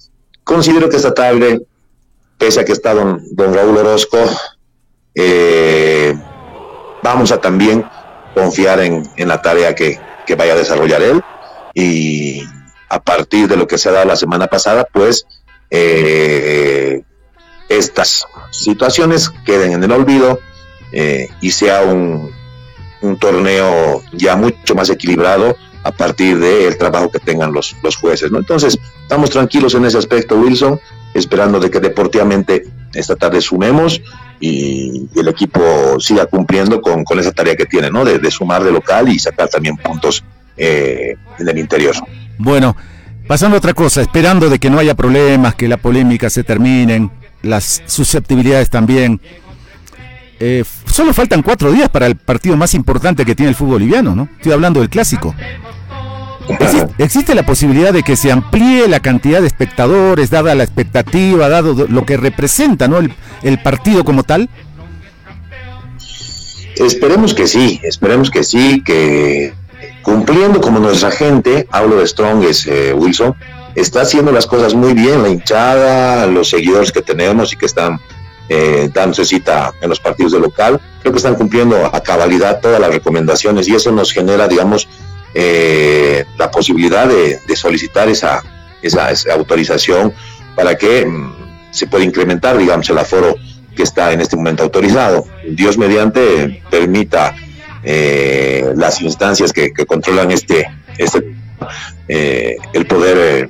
considero 0.44 0.90
que 0.90 0.98
esta 0.98 1.14
tarde, 1.14 1.62
pese 2.40 2.62
a 2.62 2.66
que 2.66 2.72
está 2.72 2.96
don, 2.96 3.22
don 3.32 3.54
Raúl 3.54 3.78
Orozco, 3.78 4.18
eh, 5.14 6.18
vamos 7.04 7.32
a 7.32 7.40
también 7.40 7.86
confiar 8.34 8.80
en, 8.80 9.04
en 9.18 9.28
la 9.28 9.42
tarea 9.42 9.76
que, 9.76 10.00
que, 10.26 10.36
vaya 10.36 10.54
a 10.54 10.58
desarrollar 10.58 11.02
él. 11.02 11.22
Y 11.76 12.42
a 12.90 13.00
partir 13.00 13.48
de 13.48 13.58
lo 13.58 13.68
que 13.68 13.78
se 13.78 13.90
ha 13.90 13.92
dado 13.92 14.06
la 14.06 14.16
semana 14.16 14.48
pasada, 14.48 14.88
pues 14.92 15.28
eh, 15.70 17.04
estas 17.68 18.26
situaciones 18.52 19.30
queden 19.46 19.74
en 19.74 19.84
el 19.84 19.92
olvido 19.92 20.40
eh, 20.92 21.28
y 21.42 21.52
sea 21.52 21.84
un, 21.84 22.32
un, 23.02 23.20
torneo 23.20 24.02
ya 24.14 24.36
mucho 24.36 24.74
más 24.74 24.90
equilibrado 24.90 25.56
a 25.90 25.92
partir 25.92 26.40
del 26.40 26.78
trabajo 26.78 27.10
que 27.12 27.20
tengan 27.20 27.52
los, 27.52 27.76
los 27.84 27.96
jueces. 27.96 28.32
¿no? 28.32 28.38
Entonces, 28.38 28.78
estamos 29.02 29.30
tranquilos 29.30 29.74
en 29.74 29.86
ese 29.86 29.98
aspecto, 29.98 30.36
Wilson, 30.36 30.80
esperando 31.14 31.60
de 31.60 31.70
que 31.72 31.80
deportivamente 31.80 32.66
esta 32.94 33.16
tarde 33.16 33.42
sumemos 33.42 34.02
y, 34.40 35.08
el 35.16 35.28
equipo 35.28 36.00
siga 36.00 36.26
cumpliendo 36.28 36.82
con, 36.82 37.04
con, 37.04 37.20
esa 37.20 37.32
tarea 37.32 37.56
que 37.56 37.66
tiene, 37.66 37.90
¿no? 37.90 38.06
De, 38.06 38.32
sumar 38.32 38.64
de 38.64 38.72
local 38.72 39.10
y 39.10 39.20
sacar 39.20 39.50
también 39.50 39.76
puntos 39.78 40.24
eh, 40.56 41.16
en 41.40 41.50
el 41.50 41.58
interior. 41.58 41.96
Bueno, 42.38 42.76
pasando 43.28 43.56
a 43.56 43.58
otra 43.58 43.74
cosa, 43.74 44.02
esperando 44.02 44.50
de 44.50 44.60
que 44.60 44.70
no 44.70 44.80
haya 44.80 44.96
problemas, 44.96 45.56
que 45.56 45.68
la 45.68 45.78
polémica 45.78 46.30
se 46.30 46.44
terminen, 46.44 47.12
las 47.42 47.82
susceptibilidades 47.86 48.70
también. 48.70 49.20
Eh, 50.40 50.64
solo 50.86 51.14
faltan 51.14 51.42
cuatro 51.42 51.72
días 51.72 51.90
para 51.90 52.08
el 52.08 52.16
partido 52.16 52.56
más 52.56 52.74
importante 52.74 53.26
que 53.26 53.36
tiene 53.36 53.50
el 53.50 53.56
fútbol 53.56 53.74
boliviano, 53.74 54.16
¿no? 54.16 54.30
Estoy 54.38 54.54
hablando 54.54 54.80
del 54.80 54.90
clásico. 54.90 55.36
¿Existe, 56.98 57.36
la 57.36 57.46
posibilidad 57.46 57.94
de 57.94 58.04
que 58.04 58.16
se 58.16 58.32
amplíe 58.32 58.88
la 58.88 59.00
cantidad 59.00 59.42
de 59.42 59.48
espectadores, 59.48 60.30
dada 60.30 60.56
la 60.56 60.64
expectativa, 60.64 61.50
dado 61.50 61.88
lo 61.88 62.06
que 62.06 62.18
representa 62.18 62.88
¿no? 62.88 62.98
el, 62.98 63.62
partido 63.62 64.04
como 64.04 64.24
tal? 64.24 64.50
Esperemos 66.76 67.34
que 67.34 67.48
sí, 67.48 67.80
esperemos 67.84 68.32
que 68.32 68.44
sí, 68.44 68.82
que 68.84 69.54
cumpliendo 70.02 70.62
como 70.62 70.80
nuestra 70.80 71.12
gente, 71.12 71.68
hablo 71.72 71.98
de 71.98 72.08
Strong, 72.08 72.44
es 72.44 72.66
eh, 72.68 72.94
Wilson, 72.94 73.36
está 73.76 74.02
haciendo 74.02 74.32
las 74.32 74.48
cosas 74.48 74.74
muy 74.74 74.94
bien, 74.94 75.22
la 75.22 75.30
hinchada, 75.30 76.26
los 76.26 76.50
seguidores 76.50 76.92
que 76.92 77.02
tenemos 77.02 77.54
y 77.54 77.58
que 77.58 77.66
están 77.66 78.00
eh, 78.48 78.90
dándose 78.94 79.26
cita 79.26 79.74
en 79.82 79.90
los 79.90 80.00
partidos 80.00 80.32
de 80.32 80.40
local, 80.40 80.82
creo 81.02 81.14
que 81.14 81.18
están 81.18 81.36
cumpliendo 81.36 81.86
a 81.86 82.02
cabalidad 82.02 82.62
todas 82.62 82.80
las 82.80 82.92
recomendaciones 82.92 83.68
y 83.68 83.76
eso 83.76 83.92
nos 83.92 84.12
genera, 84.12 84.48
digamos, 84.48 84.88
eh, 85.34 86.26
la 86.38 86.50
posibilidad 86.50 87.08
de, 87.08 87.40
solicitar 87.56 88.10
esa, 88.10 88.44
esa, 88.82 89.10
autorización 89.34 90.14
para 90.56 90.78
que 90.78 91.06
mm, 91.06 91.34
se 91.72 91.88
pueda 91.88 92.04
incrementar, 92.04 92.58
digamos, 92.58 92.90
el 92.90 92.98
aforo 92.98 93.36
que 93.76 93.84
está 93.84 94.12
en 94.12 94.22
este 94.22 94.36
momento 94.36 94.64
autorizado. 94.64 95.26
Dios 95.48 95.78
mediante 95.78 96.64
permita 96.70 97.36
eh, 97.84 98.74
las 98.76 99.02
instancias 99.02 99.54
que, 99.54 99.72
controlan 99.86 100.32
este, 100.32 100.66
este 100.98 101.36
eh, 102.08 102.58
el 102.74 102.86
poder 102.88 103.50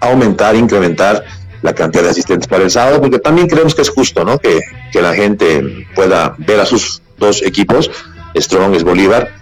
aumentar, 0.00 0.54
incrementar 0.56 1.24
la 1.62 1.74
cantidad 1.74 2.04
de 2.04 2.10
asistentes 2.10 2.48
para 2.48 2.64
el 2.64 2.70
sábado, 2.70 3.00
porque 3.00 3.18
también 3.18 3.46
creemos 3.46 3.74
que 3.74 3.82
es 3.82 3.88
justo, 3.88 4.24
¿no? 4.24 4.38
Que, 4.38 4.60
que 4.90 5.00
la 5.00 5.14
gente 5.14 5.86
pueda 5.94 6.34
ver 6.38 6.60
a 6.60 6.66
sus 6.66 7.02
dos 7.18 7.42
equipos, 7.42 7.90
Strong 8.34 8.74
es 8.74 8.82
Bolívar, 8.82 9.41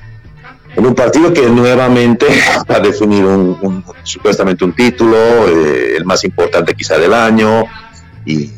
en 0.77 0.87
un 0.87 0.95
partido 0.95 1.33
que 1.33 1.49
nuevamente 1.49 2.27
va 2.71 2.77
a 2.77 2.81
definir 2.81 3.25
un, 3.25 3.85
supuestamente 4.03 4.65
un 4.65 4.73
título, 4.73 5.17
eh, 5.49 5.97
el 5.97 6.05
más 6.05 6.25
importante 6.25 6.75
quizá 6.75 6.99
del 6.99 7.15
año, 7.15 7.65
y 8.25 8.51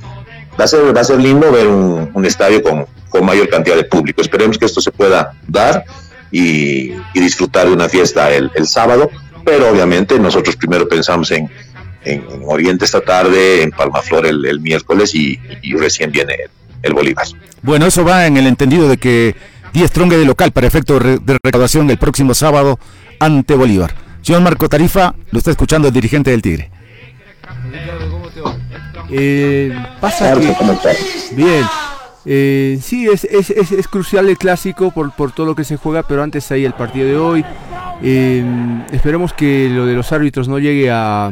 va 0.58 0.64
a 0.64 0.68
ser, 0.68 0.96
va 0.96 1.00
a 1.00 1.04
ser 1.04 1.20
lindo 1.20 1.50
ver 1.50 1.66
un, 1.66 2.24
estadio 2.26 2.62
con, 2.62 2.86
mayor 3.24 3.48
cantidad 3.48 3.76
de 3.76 3.84
público. 3.84 4.22
Esperemos 4.22 4.58
que 4.58 4.64
esto 4.64 4.80
se 4.80 4.90
pueda 4.90 5.32
dar 5.46 5.84
y, 6.30 6.92
disfrutar 7.14 7.66
de 7.66 7.72
una 7.72 7.88
fiesta 7.88 8.30
el, 8.30 8.50
sábado, 8.66 9.10
pero 9.44 9.70
obviamente 9.70 10.18
nosotros 10.18 10.56
primero 10.56 10.88
pensamos 10.88 11.30
en, 11.30 11.50
en, 12.04 12.24
Oriente 12.46 12.84
esta 12.84 13.00
tarde, 13.00 13.62
en 13.62 13.70
Palmaflor 13.70 14.26
el, 14.26 14.44
el 14.44 14.60
miércoles 14.60 15.14
y, 15.14 15.38
recién 15.74 16.10
viene 16.10 16.34
el, 16.34 16.50
el 16.82 16.94
Bolívar. 16.94 17.26
Bueno, 17.62 17.86
eso 17.86 18.04
va 18.04 18.26
en 18.26 18.36
el 18.36 18.46
entendido 18.46 18.88
de 18.88 18.96
que 18.96 19.36
10 19.72 19.88
Stronge 19.88 20.16
de 20.16 20.24
local 20.24 20.52
para 20.52 20.66
efecto 20.66 20.98
de 20.98 21.38
recaudación 21.42 21.90
el 21.90 21.98
próximo 21.98 22.34
sábado 22.34 22.78
ante 23.18 23.54
Bolívar. 23.54 23.94
Señor 24.20 24.42
Marco 24.42 24.68
Tarifa, 24.68 25.14
lo 25.30 25.38
está 25.38 25.50
escuchando 25.50 25.88
el 25.88 25.94
dirigente 25.94 26.30
del 26.30 26.42
Tigre. 26.42 26.70
Eh, 29.10 29.76
pasa 30.00 30.34
que, 30.34 30.54
bien, 31.34 31.64
eh, 32.24 32.78
sí, 32.80 33.08
es, 33.08 33.24
es, 33.24 33.50
es, 33.50 33.88
crucial 33.88 34.28
el 34.28 34.38
clásico 34.38 34.90
por, 34.90 35.12
por, 35.12 35.32
todo 35.32 35.46
lo 35.46 35.54
que 35.54 35.64
se 35.64 35.76
juega, 35.76 36.02
pero 36.02 36.22
antes 36.22 36.50
ahí 36.52 36.64
el 36.64 36.74
partido 36.74 37.06
de 37.06 37.16
hoy. 37.16 37.44
Eh, 38.02 38.44
esperemos 38.92 39.32
que 39.32 39.68
lo 39.68 39.86
de 39.86 39.94
los 39.94 40.12
árbitros 40.12 40.48
no 40.48 40.58
llegue 40.58 40.90
a, 40.90 41.26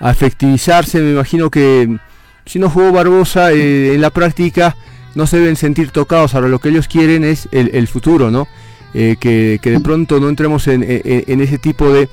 a 0.00 0.10
efectivizarse. 0.10 1.00
Me 1.00 1.12
imagino 1.12 1.50
que 1.50 1.98
si 2.44 2.58
no 2.58 2.68
jugó 2.68 2.92
Barbosa 2.92 3.52
en 3.52 4.00
la 4.00 4.10
práctica, 4.10 4.76
no 5.14 5.26
se 5.26 5.38
deben 5.38 5.56
sentir 5.56 5.90
tocados, 5.90 6.34
ahora 6.34 6.48
lo 6.48 6.58
que 6.58 6.70
ellos 6.70 6.88
quieren 6.88 7.24
es 7.24 7.48
el, 7.52 7.86
futuro, 7.88 8.30
¿no? 8.30 8.48
Eh, 8.94 9.16
que, 9.18 9.58
de 9.62 9.80
pronto 9.80 10.20
no 10.20 10.28
entremos 10.28 10.68
en, 10.68 10.82
ese 10.82 11.58
tipo 11.58 11.92
de 11.92 12.08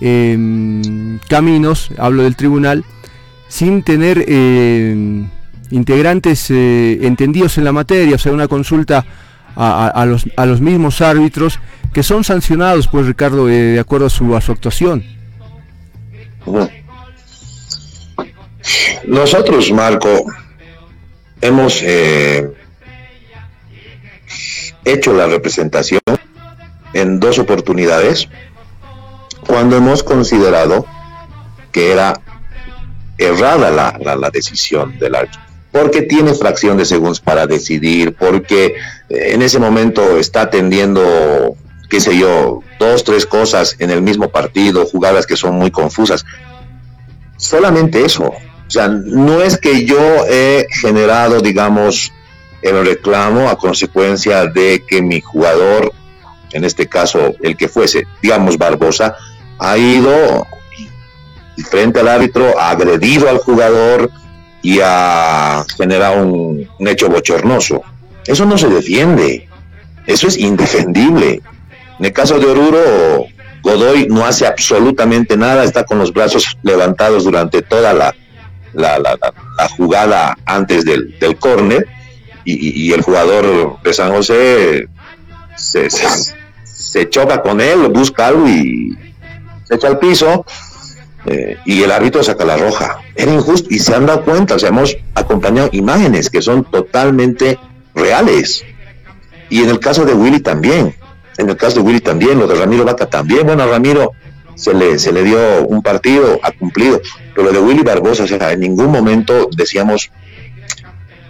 em, 0.00 1.18
caminos, 1.28 1.90
hablo 1.98 2.22
del 2.22 2.36
tribunal, 2.36 2.84
sin 3.48 3.82
tener 3.82 4.24
em, 4.28 5.28
integrantes 5.70 6.50
eh, 6.50 6.98
entendidos 7.02 7.58
en 7.58 7.64
la 7.64 7.72
materia, 7.72 8.16
o 8.16 8.18
sea, 8.18 8.32
una 8.32 8.48
consulta 8.48 9.04
a, 9.56 10.06
los, 10.06 10.26
a 10.36 10.46
los 10.46 10.60
mismos 10.60 11.00
árbitros 11.00 11.58
que 11.92 12.02
son 12.02 12.24
sancionados, 12.24 12.88
pues 12.88 13.06
Ricardo, 13.06 13.48
eh, 13.48 13.52
de 13.52 13.80
acuerdo 13.80 14.06
a 14.06 14.10
su, 14.10 14.34
actuación. 14.36 15.04
Nosotros, 19.06 19.72
Marco, 19.72 20.24
hemos 21.40 21.80
eh, 21.82 22.50
hecho 24.84 25.12
la 25.12 25.26
representación 25.26 26.00
en 26.92 27.20
dos 27.20 27.38
oportunidades 27.38 28.28
cuando 29.46 29.76
hemos 29.76 30.02
considerado 30.02 30.86
que 31.72 31.92
era 31.92 32.20
errada 33.18 33.70
la, 33.70 34.16
la, 34.16 34.30
decisión 34.30 34.98
del 34.98 35.14
árbitro, 35.14 35.40
porque 35.70 36.02
tiene 36.02 36.34
fracción 36.34 36.78
de 36.78 36.84
segundos 36.84 37.20
para 37.20 37.46
decidir, 37.46 38.14
porque 38.16 38.76
eh, 39.08 39.32
en 39.32 39.42
ese 39.42 39.58
momento 39.58 40.18
está 40.18 40.42
atendiendo, 40.42 41.54
qué 41.88 42.00
sé 42.00 42.16
yo, 42.16 42.62
dos, 42.78 43.04
tres 43.04 43.26
cosas 43.26 43.76
en 43.78 43.90
el 43.90 44.02
mismo 44.02 44.30
partido, 44.30 44.86
jugadas 44.86 45.26
que 45.26 45.36
son 45.36 45.56
muy 45.56 45.70
confusas. 45.70 46.24
Solamente 47.36 48.04
eso. 48.04 48.32
O 48.70 48.72
sea, 48.72 48.86
no 48.86 49.42
es 49.42 49.58
que 49.58 49.84
yo 49.84 49.98
he 50.28 50.64
generado, 50.70 51.40
digamos, 51.40 52.12
el 52.62 52.86
reclamo 52.86 53.48
a 53.48 53.58
consecuencia 53.58 54.46
de 54.46 54.84
que 54.86 55.02
mi 55.02 55.20
jugador, 55.20 55.92
en 56.52 56.64
este 56.64 56.86
caso 56.86 57.34
el 57.42 57.56
que 57.56 57.66
fuese, 57.66 58.06
digamos 58.22 58.58
Barbosa, 58.58 59.16
ha 59.58 59.76
ido 59.76 60.46
frente 61.68 61.98
al 61.98 62.06
árbitro, 62.06 62.60
ha 62.60 62.70
agredido 62.70 63.28
al 63.28 63.38
jugador 63.38 64.08
y 64.62 64.78
ha 64.80 65.64
generado 65.76 66.24
un, 66.24 66.68
hecho 66.86 67.08
bochornoso. 67.08 67.82
Eso 68.24 68.46
no 68.46 68.56
se 68.56 68.68
defiende, 68.68 69.48
eso 70.06 70.28
es 70.28 70.38
indefendible. 70.38 71.42
En 71.98 72.04
el 72.04 72.12
caso 72.12 72.38
de 72.38 72.46
Oruro, 72.46 73.24
Godoy 73.62 74.06
no 74.06 74.24
hace 74.24 74.46
absolutamente 74.46 75.36
nada, 75.36 75.64
está 75.64 75.82
con 75.82 75.98
los 75.98 76.12
brazos 76.12 76.56
levantados 76.62 77.24
durante 77.24 77.62
toda 77.62 77.92
la, 77.92 78.14
la, 78.72 79.18
jugada 79.76 80.36
antes 80.46 80.84
del, 80.84 81.18
del 81.18 81.36
córner 81.36 81.86
y, 82.44 82.92
el 82.92 83.02
jugador 83.02 83.80
de 83.82 83.92
San 83.92 84.12
José 84.12 84.88
se, 85.56 87.08
choca 87.08 87.42
con 87.42 87.60
él, 87.60 87.88
busca 87.88 88.28
algo 88.28 88.48
y 88.48 88.96
se 89.64 89.74
echa 89.74 89.88
al 89.88 89.98
piso 89.98 90.44
eh, 91.26 91.56
y 91.64 91.82
el 91.82 91.90
árbitro 91.90 92.22
saca 92.22 92.44
la 92.44 92.56
roja. 92.56 92.98
Era 93.14 93.32
injusto 93.32 93.68
y 93.70 93.78
se 93.78 93.94
han 93.94 94.06
dado 94.06 94.24
cuenta, 94.24 94.54
o 94.54 94.58
sea, 94.58 94.70
hemos 94.70 94.96
acompañado 95.14 95.68
imágenes 95.72 96.30
que 96.30 96.42
son 96.42 96.64
totalmente 96.64 97.58
reales. 97.94 98.64
Y 99.48 99.62
en 99.62 99.68
el 99.68 99.78
caso 99.78 100.04
de 100.04 100.14
Willy 100.14 100.40
también, 100.40 100.94
en 101.36 101.48
el 101.48 101.56
caso 101.56 101.76
de 101.76 101.82
Willy 101.82 102.00
también, 102.00 102.38
lo 102.38 102.46
de 102.46 102.54
Ramiro 102.54 102.84
Vaca 102.84 103.06
también, 103.06 103.46
bueno, 103.46 103.66
Ramiro 103.66 104.12
se 104.60 104.74
le, 104.74 104.98
se 104.98 105.10
le 105.10 105.22
dio 105.22 105.66
un 105.66 105.80
partido, 105.80 106.38
ha 106.42 106.52
cumplido, 106.52 107.00
pero 107.34 107.46
lo 107.46 107.52
de 107.52 107.60
Willy 107.60 107.82
Barbosa, 107.82 108.24
o 108.24 108.26
sea, 108.26 108.52
en 108.52 108.60
ningún 108.60 108.92
momento 108.92 109.48
decíamos, 109.56 110.10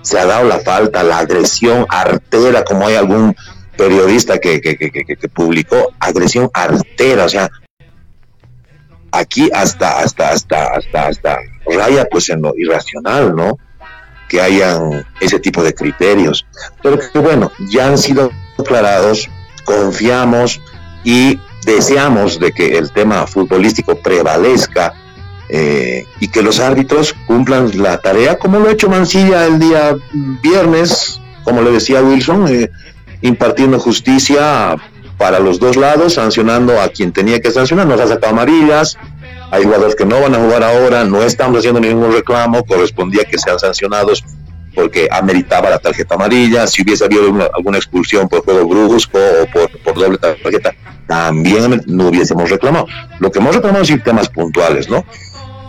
se 0.03 0.19
ha 0.19 0.27
dado 0.27 0.49
la 0.49 0.59
falta, 0.59 1.05
la 1.05 1.19
agresión 1.19 1.87
artera, 1.89 2.65
como 2.65 2.89
hay 2.89 2.97
algún 2.97 3.37
periodista 3.77 4.39
que, 4.39 4.61
que, 4.61 4.77
que, 4.77 4.91
que 4.91 5.29
publicó, 5.29 5.93
agresión 6.01 6.51
artera, 6.53 7.25
o 7.25 7.29
sea, 7.29 7.49
aquí 9.13 9.49
hasta, 9.55 10.01
hasta, 10.01 10.31
hasta, 10.31 10.65
hasta, 10.65 11.07
hasta 11.07 11.39
raya 11.67 12.07
pues 12.11 12.31
en 12.31 12.43
lo 12.43 12.53
irracional, 12.57 13.37
¿no? 13.37 13.59
Que 14.29 14.41
hayan 14.41 15.07
ese 15.21 15.39
tipo 15.39 15.63
de 15.63 15.73
criterios. 15.73 16.47
Pero 16.83 16.99
que 16.99 17.19
bueno, 17.21 17.53
ya 17.71 17.87
han 17.87 17.99
sido 17.99 18.33
aclarados, 18.59 19.29
confiamos 19.65 20.61
y 21.05 21.39
deseamos 21.65 22.39
de 22.39 22.53
que 22.53 22.79
el 22.79 22.91
tema 22.93 23.27
futbolístico 23.27 23.97
prevalezca 23.97 24.95
eh, 25.49 26.05
y 26.21 26.29
que 26.29 26.43
los 26.43 26.61
árbitros 26.61 27.15
cumplan 27.27 27.71
la 27.83 27.99
tarea 27.99 28.39
como 28.39 28.59
lo 28.59 28.69
ha 28.69 28.73
hecho 28.73 28.89
Mancilla 28.89 29.47
el 29.47 29.59
día 29.59 29.97
viernes, 30.43 31.21
como 31.45 31.63
le 31.63 31.73
decía 31.73 32.03
Wilson, 32.03 32.47
eh, 32.49 32.71
impartiendo 33.21 33.79
justicia 33.79 34.77
para 35.19 35.39
los 35.39 35.61
dos 35.61 35.77
lados, 35.77 36.15
sancionando 36.15 36.81
a 36.81 36.89
quien 36.89 37.13
tenía 37.13 37.41
que 37.41 37.51
sancionar, 37.51 37.87
nos 37.87 38.01
ha 38.01 38.07
sacado 38.07 38.33
amarillas, 38.33 38.97
hay 39.51 39.65
jugadores 39.65 39.95
que 39.95 40.07
no 40.07 40.21
van 40.21 40.35
a 40.35 40.39
jugar 40.39 40.63
ahora, 40.63 41.05
no 41.05 41.23
estamos 41.23 41.59
haciendo 41.59 41.81
ningún 41.81 42.13
reclamo, 42.13 42.65
correspondía 42.65 43.25
que 43.25 43.39
sean 43.39 43.59
sancionados 43.59 44.25
porque 44.81 45.09
ameritaba 45.11 45.69
la 45.69 45.79
tarjeta 45.79 46.15
amarilla, 46.15 46.67
si 46.67 46.83
hubiese 46.83 47.05
habido 47.05 47.25
alguna 47.55 47.77
expulsión 47.77 48.29
por 48.29 48.43
juego 48.43 48.67
brusco 48.67 49.19
o 49.19 49.47
por, 49.85 49.95
doble 49.95 50.17
tarjeta, 50.17 50.75
también 51.07 51.83
no 51.87 52.09
hubiésemos 52.09 52.49
reclamado. 52.49 52.87
Lo 53.19 53.31
que 53.31 53.41
hemos 53.41 53.55
reclamado 53.55 53.85
son 53.85 54.01
temas 54.01 54.29
puntuales, 54.29 54.89
¿no? 54.89 55.05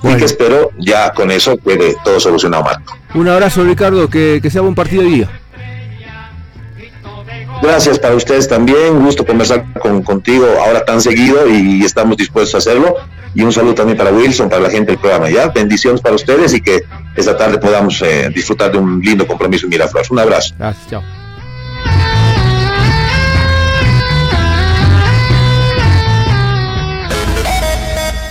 Y 0.03 0.15
que 0.15 0.25
espero 0.25 0.71
ya 0.79 1.11
con 1.11 1.29
eso 1.29 1.57
quede 1.57 1.95
todo 2.03 2.19
solucionado, 2.19 2.63
Marco. 2.63 2.97
Un 3.13 3.27
abrazo, 3.27 3.63
Ricardo, 3.63 4.09
que, 4.09 4.39
que 4.41 4.49
sea 4.49 4.61
buen 4.61 4.75
partido 4.75 5.03
día. 5.03 5.29
Gracias 7.61 7.99
para 7.99 8.15
ustedes 8.15 8.47
también, 8.47 9.03
gusto 9.03 9.25
conversar 9.25 9.65
con, 9.79 10.01
contigo 10.01 10.47
ahora 10.65 10.83
tan 10.83 11.01
seguido 11.01 11.47
y 11.47 11.83
estamos 11.83 12.17
dispuestos 12.17 12.55
a 12.55 12.57
hacerlo. 12.59 12.95
Y 13.33 13.41
un 13.43 13.51
saludo 13.51 13.75
también 13.75 13.97
para 13.97 14.11
Wilson, 14.11 14.49
para 14.49 14.61
la 14.61 14.69
gente 14.69 14.91
del 14.91 14.99
programa. 14.99 15.29
Ya, 15.29 15.47
bendiciones 15.47 16.01
para 16.01 16.15
ustedes 16.15 16.53
y 16.53 16.61
que 16.61 16.83
esta 17.15 17.37
tarde 17.37 17.57
podamos 17.57 18.01
eh, 18.01 18.29
disfrutar 18.33 18.71
de 18.71 18.77
un 18.77 19.01
lindo 19.01 19.25
compromiso 19.25 19.65
en 19.65 19.69
Miraflores. 19.69 20.11
Un 20.11 20.19
abrazo. 20.19 20.53
Gracias, 20.57 20.87
chao. 20.89 21.03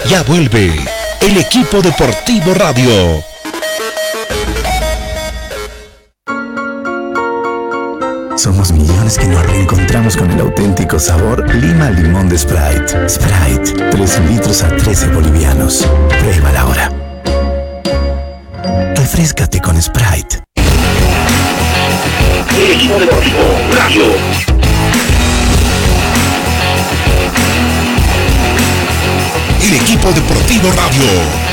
Ya 0.09 0.23
vuelve 0.25 0.73
el 1.21 1.37
equipo 1.39 1.81
deportivo 1.81 2.53
radio 2.55 3.30
Somos 8.40 8.72
millones 8.72 9.18
que 9.18 9.26
nos 9.26 9.44
reencontramos 9.44 10.16
con 10.16 10.31
el 10.31 10.40
auténtico 10.40 10.98
sabor 10.98 11.46
Lima 11.55 11.90
Limón 11.90 12.26
de 12.31 12.38
Sprite. 12.38 13.07
Sprite, 13.07 13.90
3 13.90 14.20
litros 14.31 14.62
a 14.62 14.74
13 14.74 15.09
bolivianos. 15.09 15.87
Pruébala 16.09 16.62
ahora. 16.62 16.90
Refrescate 18.96 19.61
con 19.61 19.76
Sprite. 19.83 20.42
El 22.57 22.70
equipo 22.72 22.98
deportivo 22.98 23.42
Radio. 23.76 24.05
El 29.61 29.74
equipo 29.74 30.12
deportivo 30.12 30.72
Radio. 30.72 31.50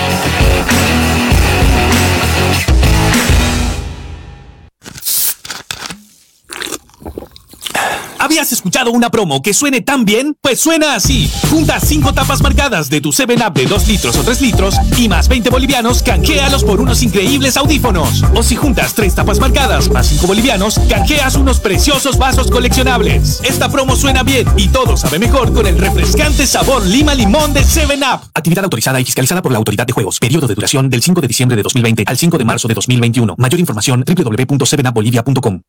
¿Habías 8.38 8.52
escuchado 8.52 8.92
una 8.92 9.10
promo 9.10 9.42
que 9.42 9.52
suene 9.52 9.82
tan 9.82 10.06
bien? 10.06 10.36
Pues 10.40 10.60
suena 10.60 10.94
así. 10.94 11.28
Junta 11.50 11.80
5 11.80 12.14
tapas 12.14 12.40
marcadas 12.40 12.88
de 12.88 13.02
tu 13.02 13.10
7-Up 13.10 13.52
de 13.56 13.66
2 13.66 13.88
litros 13.88 14.16
o 14.16 14.22
3 14.22 14.42
litros 14.42 14.76
y 14.96 15.10
más 15.10 15.28
20 15.28 15.50
bolivianos, 15.50 16.04
canjealos 16.04 16.64
por 16.64 16.80
unos 16.80 17.02
increíbles 17.02 17.58
audífonos. 17.58 18.24
O 18.36 18.44
si 18.44 18.56
juntas 18.56 18.94
3 18.94 19.16
tapas 19.16 19.40
marcadas 19.40 19.90
más 19.90 20.06
5 20.10 20.28
bolivianos, 20.28 20.80
canjeas 20.88 21.34
unos 21.34 21.60
preciosos 21.60 22.20
vasos 22.20 22.52
coleccionables. 22.52 23.42
Esta 23.44 23.72
promo 23.72 23.96
suena 23.96 24.22
bien 24.22 24.48
y 24.56 24.68
todo 24.68 24.98
sabe 24.98 25.18
mejor 25.18 25.52
con 25.52 25.66
el 25.66 25.80
refrescante 25.80 26.46
sabor 26.46 26.86
lima 26.86 27.16
limón 27.16 27.56
de 27.56 27.62
7-Up. 27.62 28.30
Actividad 28.36 28.66
autorizada 28.66 29.02
y 29.02 29.06
fiscalizada 29.06 29.42
por 29.42 29.52
la 29.52 29.58
Autoridad 29.58 29.88
de 29.88 29.94
Juegos. 29.94 30.20
Periodo 30.20 30.46
de 30.46 30.54
duración 30.54 30.92
del 30.92 31.02
5 31.02 31.22
de 31.22 31.28
diciembre 31.28 31.58
de 31.58 31.64
2020 31.64 32.04
al 32.06 32.20
5 32.20 32.38
de 32.38 32.46
marzo 32.46 32.68
de 32.68 32.76
2021. 32.76 33.34
Mayor 33.36 33.60
información 33.60 34.06
www.7upbolivia.com 34.06 35.62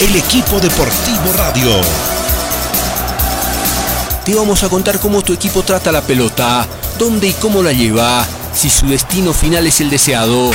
el 0.00 0.16
equipo 0.16 0.58
deportivo 0.60 1.32
radio. 1.36 1.80
Te 4.24 4.34
vamos 4.34 4.62
a 4.62 4.70
contar 4.70 4.98
cómo 4.98 5.20
tu 5.20 5.34
equipo 5.34 5.62
trata 5.62 5.92
la 5.92 6.00
pelota, 6.00 6.66
dónde 6.98 7.28
y 7.28 7.32
cómo 7.34 7.62
la 7.62 7.72
lleva, 7.72 8.26
si 8.54 8.70
su 8.70 8.86
destino 8.86 9.34
final 9.34 9.66
es 9.66 9.80
el 9.82 9.90
deseado. 9.90 10.52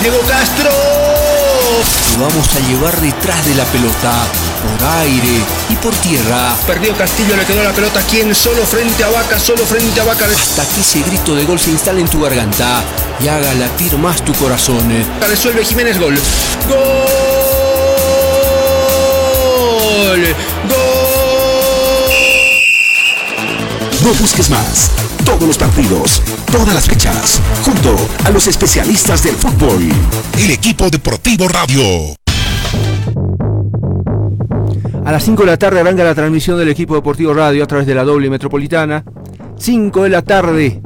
Diego 0.00 0.20
Castro. 0.28 0.70
Te 2.12 2.20
vamos 2.20 2.48
a 2.54 2.60
llevar 2.68 3.00
detrás 3.00 3.44
de 3.44 3.54
la 3.56 3.64
pelota, 3.64 4.12
por 4.62 4.88
aire 5.00 5.40
y 5.68 5.76
por 5.76 5.94
tierra. 5.96 6.54
Perdió 6.66 6.94
Castillo, 6.96 7.36
le 7.36 7.44
quedó 7.44 7.62
la 7.62 7.72
pelota 7.72 8.00
quien 8.02 8.34
solo 8.34 8.64
frente 8.64 9.04
a 9.04 9.08
Vaca, 9.08 9.38
solo 9.38 9.64
frente 9.66 10.00
a 10.00 10.04
Vaca. 10.04 10.26
Hasta 10.26 10.66
que 10.66 10.80
ese 10.80 11.02
grito 11.02 11.34
de 11.34 11.44
gol 11.44 11.58
se 11.58 11.70
instale 11.70 12.00
en 12.00 12.08
tu 12.08 12.20
garganta 12.20 12.82
y 13.20 13.28
haga 13.28 13.54
latir 13.54 13.96
más 13.98 14.24
tu 14.24 14.32
corazón. 14.34 14.88
Resuelve 15.28 15.64
Jiménez 15.64 15.98
gol. 15.98 16.18
¡Gol! 16.68 16.78
¡Gol! 20.68 20.76
No 24.02 24.14
busques 24.14 24.50
más. 24.50 24.90
Todos 25.24 25.42
los 25.42 25.56
partidos, 25.56 26.20
todas 26.50 26.74
las 26.74 26.84
fechas, 26.84 27.40
junto 27.64 27.96
a 28.24 28.30
los 28.30 28.46
especialistas 28.48 29.22
del 29.22 29.36
fútbol. 29.36 29.88
El 30.36 30.50
equipo 30.50 30.90
deportivo 30.90 31.46
radio. 31.48 32.21
A 35.04 35.10
las 35.10 35.24
5 35.24 35.42
de 35.42 35.46
la 35.46 35.56
tarde 35.56 35.80
arranca 35.80 36.04
la 36.04 36.14
transmisión 36.14 36.56
del 36.58 36.68
equipo 36.68 36.94
deportivo 36.94 37.34
radio 37.34 37.64
a 37.64 37.66
través 37.66 37.88
de 37.88 37.94
la 37.94 38.04
doble 38.04 38.30
metropolitana. 38.30 39.04
5 39.56 40.04
de 40.04 40.08
la 40.08 40.22
tarde, 40.22 40.80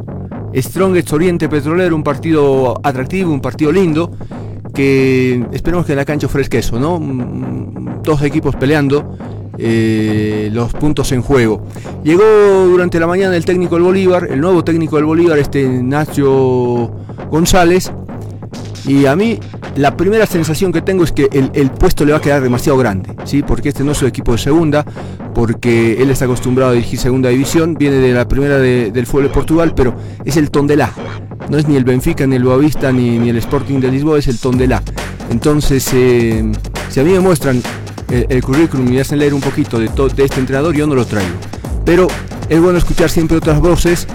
Strongest 0.54 1.12
Oriente 1.12 1.50
Petrolero, 1.50 1.94
un 1.94 2.02
partido 2.02 2.80
atractivo, 2.82 3.30
un 3.30 3.42
partido 3.42 3.70
lindo, 3.70 4.10
que 4.72 5.44
esperemos 5.52 5.84
que 5.84 5.92
en 5.92 5.98
la 5.98 6.06
cancha 6.06 6.28
ofrezca 6.28 6.56
eso, 6.56 6.80
¿no? 6.80 6.98
Mm, 6.98 8.02
dos 8.02 8.22
equipos 8.22 8.56
peleando 8.56 9.18
eh, 9.58 10.48
los 10.50 10.72
puntos 10.72 11.12
en 11.12 11.20
juego. 11.20 11.66
Llegó 12.02 12.24
durante 12.70 12.98
la 12.98 13.06
mañana 13.06 13.36
el 13.36 13.44
técnico 13.44 13.74
del 13.74 13.84
Bolívar, 13.84 14.28
el 14.30 14.40
nuevo 14.40 14.64
técnico 14.64 14.96
del 14.96 15.04
Bolívar, 15.04 15.38
este 15.38 15.68
Nacho 15.68 16.90
González, 17.30 17.92
y 18.86 19.04
a 19.04 19.14
mí 19.14 19.38
la 19.76 19.96
primera 19.96 20.26
sensación 20.26 20.72
que 20.72 20.82
tengo 20.82 21.04
es 21.04 21.12
que 21.12 21.28
el, 21.30 21.70
puesto 21.70 22.04
le 22.04 22.12
va 22.12 22.18
a 22.18 22.20
quedar 22.20 22.42
demasiado 22.42 22.78
grande, 22.78 23.14
¿sí? 23.24 23.42
porque 23.42 23.68
este 23.68 23.84
no 23.84 23.92
es 23.92 23.98
su 23.98 24.06
equipo 24.06 24.32
de 24.32 24.38
segunda, 24.38 24.84
porque 25.34 26.02
él 26.02 26.10
está 26.10 26.24
acostumbrado 26.24 26.72
a 26.72 26.74
dirigir 26.74 26.98
segunda 26.98 27.28
división, 27.28 27.74
viene 27.74 27.96
de 27.96 28.12
la 28.12 28.26
primera 28.26 28.58
del 28.58 29.06
fútbol 29.06 29.24
de 29.24 29.28
Portugal, 29.30 29.72
pero 29.76 29.94
es 30.24 30.36
el 30.36 30.50
Tondelá. 30.50 30.92
No 31.50 31.58
es 31.58 31.68
ni 31.68 31.76
el 31.76 31.84
Benfica, 31.84 32.26
ni 32.26 32.36
el 32.36 32.44
Boavista, 32.44 32.90
ni, 32.90 33.18
ni 33.18 33.28
el 33.28 33.36
Sporting 33.36 33.78
de 33.78 33.90
Lisboa, 33.90 34.18
es 34.18 34.26
el 34.28 34.38
Tondelá. 34.38 34.82
Entonces, 35.30 35.88
eh, 35.92 36.50
si 36.88 37.00
a 37.00 37.04
mí 37.04 37.12
me 37.12 37.20
muestran 37.20 37.62
el, 38.08 38.42
currículum 38.42 38.88
y 38.88 38.92
me 38.92 39.00
hacen 39.00 39.18
leer 39.18 39.34
un 39.34 39.40
poquito 39.40 39.78
de, 39.78 39.88
de 39.88 40.24
este 40.24 40.40
entrenador, 40.40 40.74
yo 40.74 40.86
no 40.86 40.94
lo 40.94 41.04
traigo. 41.04 41.34
Pero 41.84 42.08
es 42.48 42.60
bueno 42.60 42.78
escuchar 42.78 43.10
siempre 43.10 43.36
otras 43.36 43.60
voces 43.60 44.06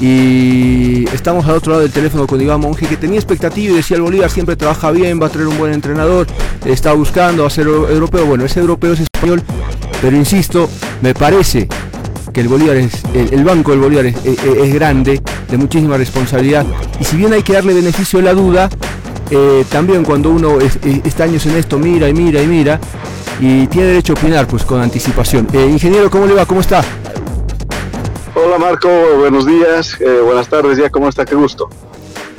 y 0.00 1.08
estamos 1.12 1.44
al 1.46 1.56
otro 1.56 1.72
lado 1.72 1.82
del 1.82 1.92
teléfono 1.92 2.26
con 2.26 2.40
Iván 2.40 2.60
Monge, 2.60 2.86
que 2.86 2.96
tenía 2.96 3.18
expectativa 3.18 3.72
y 3.72 3.76
decía 3.76 3.96
el 3.96 4.02
Bolívar 4.02 4.30
siempre 4.30 4.56
trabaja 4.56 4.90
bien, 4.90 5.20
va 5.20 5.26
a 5.26 5.28
traer 5.28 5.48
un 5.48 5.58
buen 5.58 5.72
entrenador, 5.72 6.26
está 6.64 6.92
buscando, 6.92 7.42
va 7.42 7.48
a 7.48 7.50
ser 7.50 7.66
europeo. 7.66 8.26
Bueno, 8.26 8.44
ese 8.44 8.60
europeo 8.60 8.92
es 8.92 9.00
español, 9.00 9.42
pero 10.00 10.16
insisto, 10.16 10.68
me 11.02 11.14
parece 11.14 11.68
que 12.32 12.40
el 12.40 12.48
Bolívar 12.48 12.76
es, 12.76 13.02
el, 13.14 13.42
banco 13.42 13.72
del 13.72 13.80
Bolívar 13.80 14.06
es, 14.06 14.74
grande, 14.74 15.20
de 15.50 15.56
muchísima 15.56 15.96
responsabilidad. 15.96 16.64
Y 17.00 17.04
si 17.04 17.16
bien 17.16 17.32
hay 17.32 17.42
que 17.42 17.54
darle 17.54 17.74
beneficio 17.74 18.20
de 18.20 18.24
la 18.24 18.34
duda, 18.34 18.68
eh, 19.30 19.64
también 19.68 20.04
cuando 20.04 20.30
uno 20.30 20.58
está 20.60 21.24
años 21.24 21.44
en 21.46 21.56
esto, 21.56 21.78
mira 21.78 22.08
y 22.08 22.14
mira 22.14 22.40
y 22.40 22.46
mira, 22.46 22.78
y 23.40 23.66
tiene 23.66 23.88
derecho 23.88 24.12
a 24.12 24.16
opinar 24.16 24.46
pues 24.46 24.64
con 24.64 24.80
anticipación. 24.80 25.48
Eh, 25.52 25.68
ingeniero, 25.70 26.10
¿cómo 26.10 26.26
le 26.26 26.34
va? 26.34 26.46
¿Cómo 26.46 26.60
está? 26.60 26.84
Hola 28.40 28.56
Marco, 28.56 28.88
buenos 29.18 29.46
días, 29.46 30.00
eh, 30.00 30.20
buenas 30.20 30.48
tardes, 30.48 30.78
ya 30.78 30.88
cómo 30.90 31.08
está, 31.08 31.24
qué 31.24 31.34
gusto. 31.34 31.68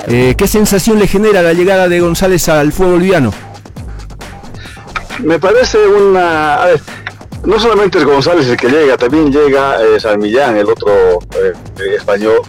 Eh, 0.08 0.34
¿Qué 0.38 0.48
sensación 0.48 0.98
le 0.98 1.08
genera 1.08 1.42
la 1.42 1.52
llegada 1.52 1.90
de 1.90 2.00
González 2.00 2.48
al 2.48 2.72
fútbol 2.72 2.94
boliviano? 2.94 3.34
Me 5.22 5.40
parece 5.40 5.78
una... 5.86 6.56
A 6.56 6.66
ver, 6.68 6.82
no 7.44 7.60
solamente 7.60 7.98
es 7.98 8.06
González 8.06 8.48
el 8.48 8.56
que 8.56 8.70
llega, 8.70 8.96
también 8.96 9.30
llega 9.30 9.84
eh, 9.84 10.00
San 10.00 10.20
Millán, 10.20 10.56
el 10.56 10.70
otro 10.70 11.20
español, 11.94 12.40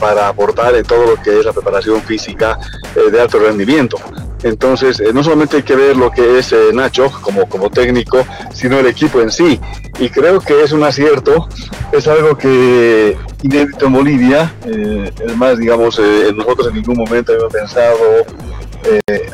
para 0.00 0.28
aportar 0.28 0.74
en 0.74 0.86
todo 0.86 1.04
lo 1.04 1.22
que 1.22 1.38
es 1.38 1.44
la 1.44 1.52
preparación 1.52 2.00
física 2.00 2.58
de 2.94 3.20
alto 3.20 3.38
rendimiento. 3.40 3.98
Entonces, 4.42 5.00
eh, 5.00 5.12
no 5.12 5.22
solamente 5.22 5.58
hay 5.58 5.62
que 5.62 5.76
ver 5.76 5.96
lo 5.96 6.10
que 6.10 6.38
es 6.38 6.52
eh, 6.52 6.70
Nacho 6.72 7.10
como, 7.20 7.48
como 7.48 7.70
técnico, 7.70 8.24
sino 8.52 8.78
el 8.78 8.86
equipo 8.86 9.20
en 9.20 9.30
sí. 9.30 9.60
Y 9.98 10.08
creo 10.08 10.40
que 10.40 10.62
es 10.62 10.72
un 10.72 10.82
acierto, 10.82 11.48
es 11.92 12.08
algo 12.08 12.36
que 12.36 13.16
inédito 13.42 13.86
en 13.86 13.92
Bolivia. 13.92 14.54
Eh, 14.64 15.12
es 15.26 15.36
más, 15.36 15.58
digamos, 15.58 16.00
nosotros 16.34 16.68
en 16.68 16.74
ningún 16.74 16.96
momento 16.96 17.32
habíamos 17.32 17.52
pensado 17.52 17.98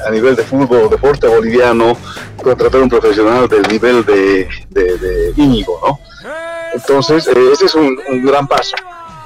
a 0.04 0.10
nivel 0.10 0.34
de 0.34 0.42
fútbol, 0.42 0.90
deporte 0.90 1.28
boliviano, 1.28 1.96
contratar 2.42 2.80
un 2.80 2.88
profesional 2.88 3.48
del 3.48 3.62
nivel 3.62 4.04
de, 4.04 4.48
de, 4.70 5.32
Íñigo, 5.36 5.80
¿no? 5.86 6.00
Entonces, 6.74 7.28
ese 7.28 7.66
es 7.66 7.74
un, 7.76 7.96
gran 8.24 8.48
paso. 8.48 8.74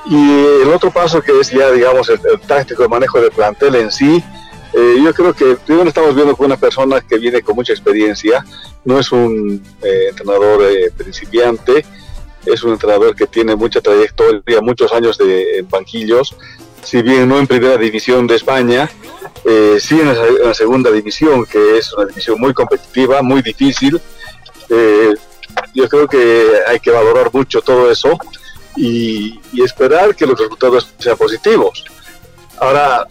Y 0.04 0.62
el 0.62 0.68
otro 0.74 0.90
paso 0.90 1.22
que 1.22 1.40
es 1.40 1.50
ya, 1.50 1.70
digamos, 1.70 2.10
el, 2.10 2.20
el 2.30 2.40
táctico 2.40 2.82
de 2.82 2.88
manejo 2.88 3.18
del 3.18 3.30
plantel 3.30 3.76
en 3.76 3.90
sí, 3.90 4.22
eh, 4.72 4.96
yo 5.02 5.12
creo 5.12 5.34
que 5.34 5.56
primero 5.56 5.88
estamos 5.88 6.14
viendo 6.14 6.36
con 6.36 6.46
una 6.46 6.56
persona 6.56 7.00
que 7.00 7.18
viene 7.18 7.42
con 7.42 7.56
mucha 7.56 7.72
experiencia, 7.72 8.44
no 8.84 8.98
es 9.00 9.10
un 9.10 9.62
eh, 9.82 10.06
entrenador 10.10 10.62
eh, 10.62 10.90
principiante, 10.96 11.84
es 12.46 12.62
un 12.62 12.72
entrenador 12.72 13.14
que 13.14 13.26
tiene 13.26 13.56
mucha 13.56 13.80
trayectoria, 13.80 14.60
muchos 14.60 14.92
años 14.92 15.18
de, 15.18 15.64
banquillos, 15.68 16.36
si 16.82 17.02
bien 17.02 17.28
no 17.28 17.38
en 17.38 17.46
primera 17.46 17.76
división 17.76 18.26
de 18.26 18.36
España, 18.36 18.90
sí 19.78 20.00
en 20.00 20.08
la, 20.44 20.54
segunda 20.54 20.90
división, 20.90 21.44
que 21.44 21.78
es 21.78 21.92
una 21.92 22.06
división 22.06 22.40
muy 22.40 22.54
competitiva, 22.54 23.20
muy 23.22 23.42
difícil. 23.42 24.00
yo 25.74 25.88
creo 25.88 26.08
que 26.08 26.60
hay 26.66 26.80
que 26.80 26.90
valorar 26.90 27.30
mucho 27.32 27.60
todo 27.60 27.90
eso 27.90 28.16
y, 28.76 29.38
y 29.52 29.62
esperar 29.62 30.14
que 30.14 30.26
los 30.26 30.38
resultados 30.38 30.88
sean 30.98 31.18
positivos. 31.18 31.84
Ahora, 32.58 33.06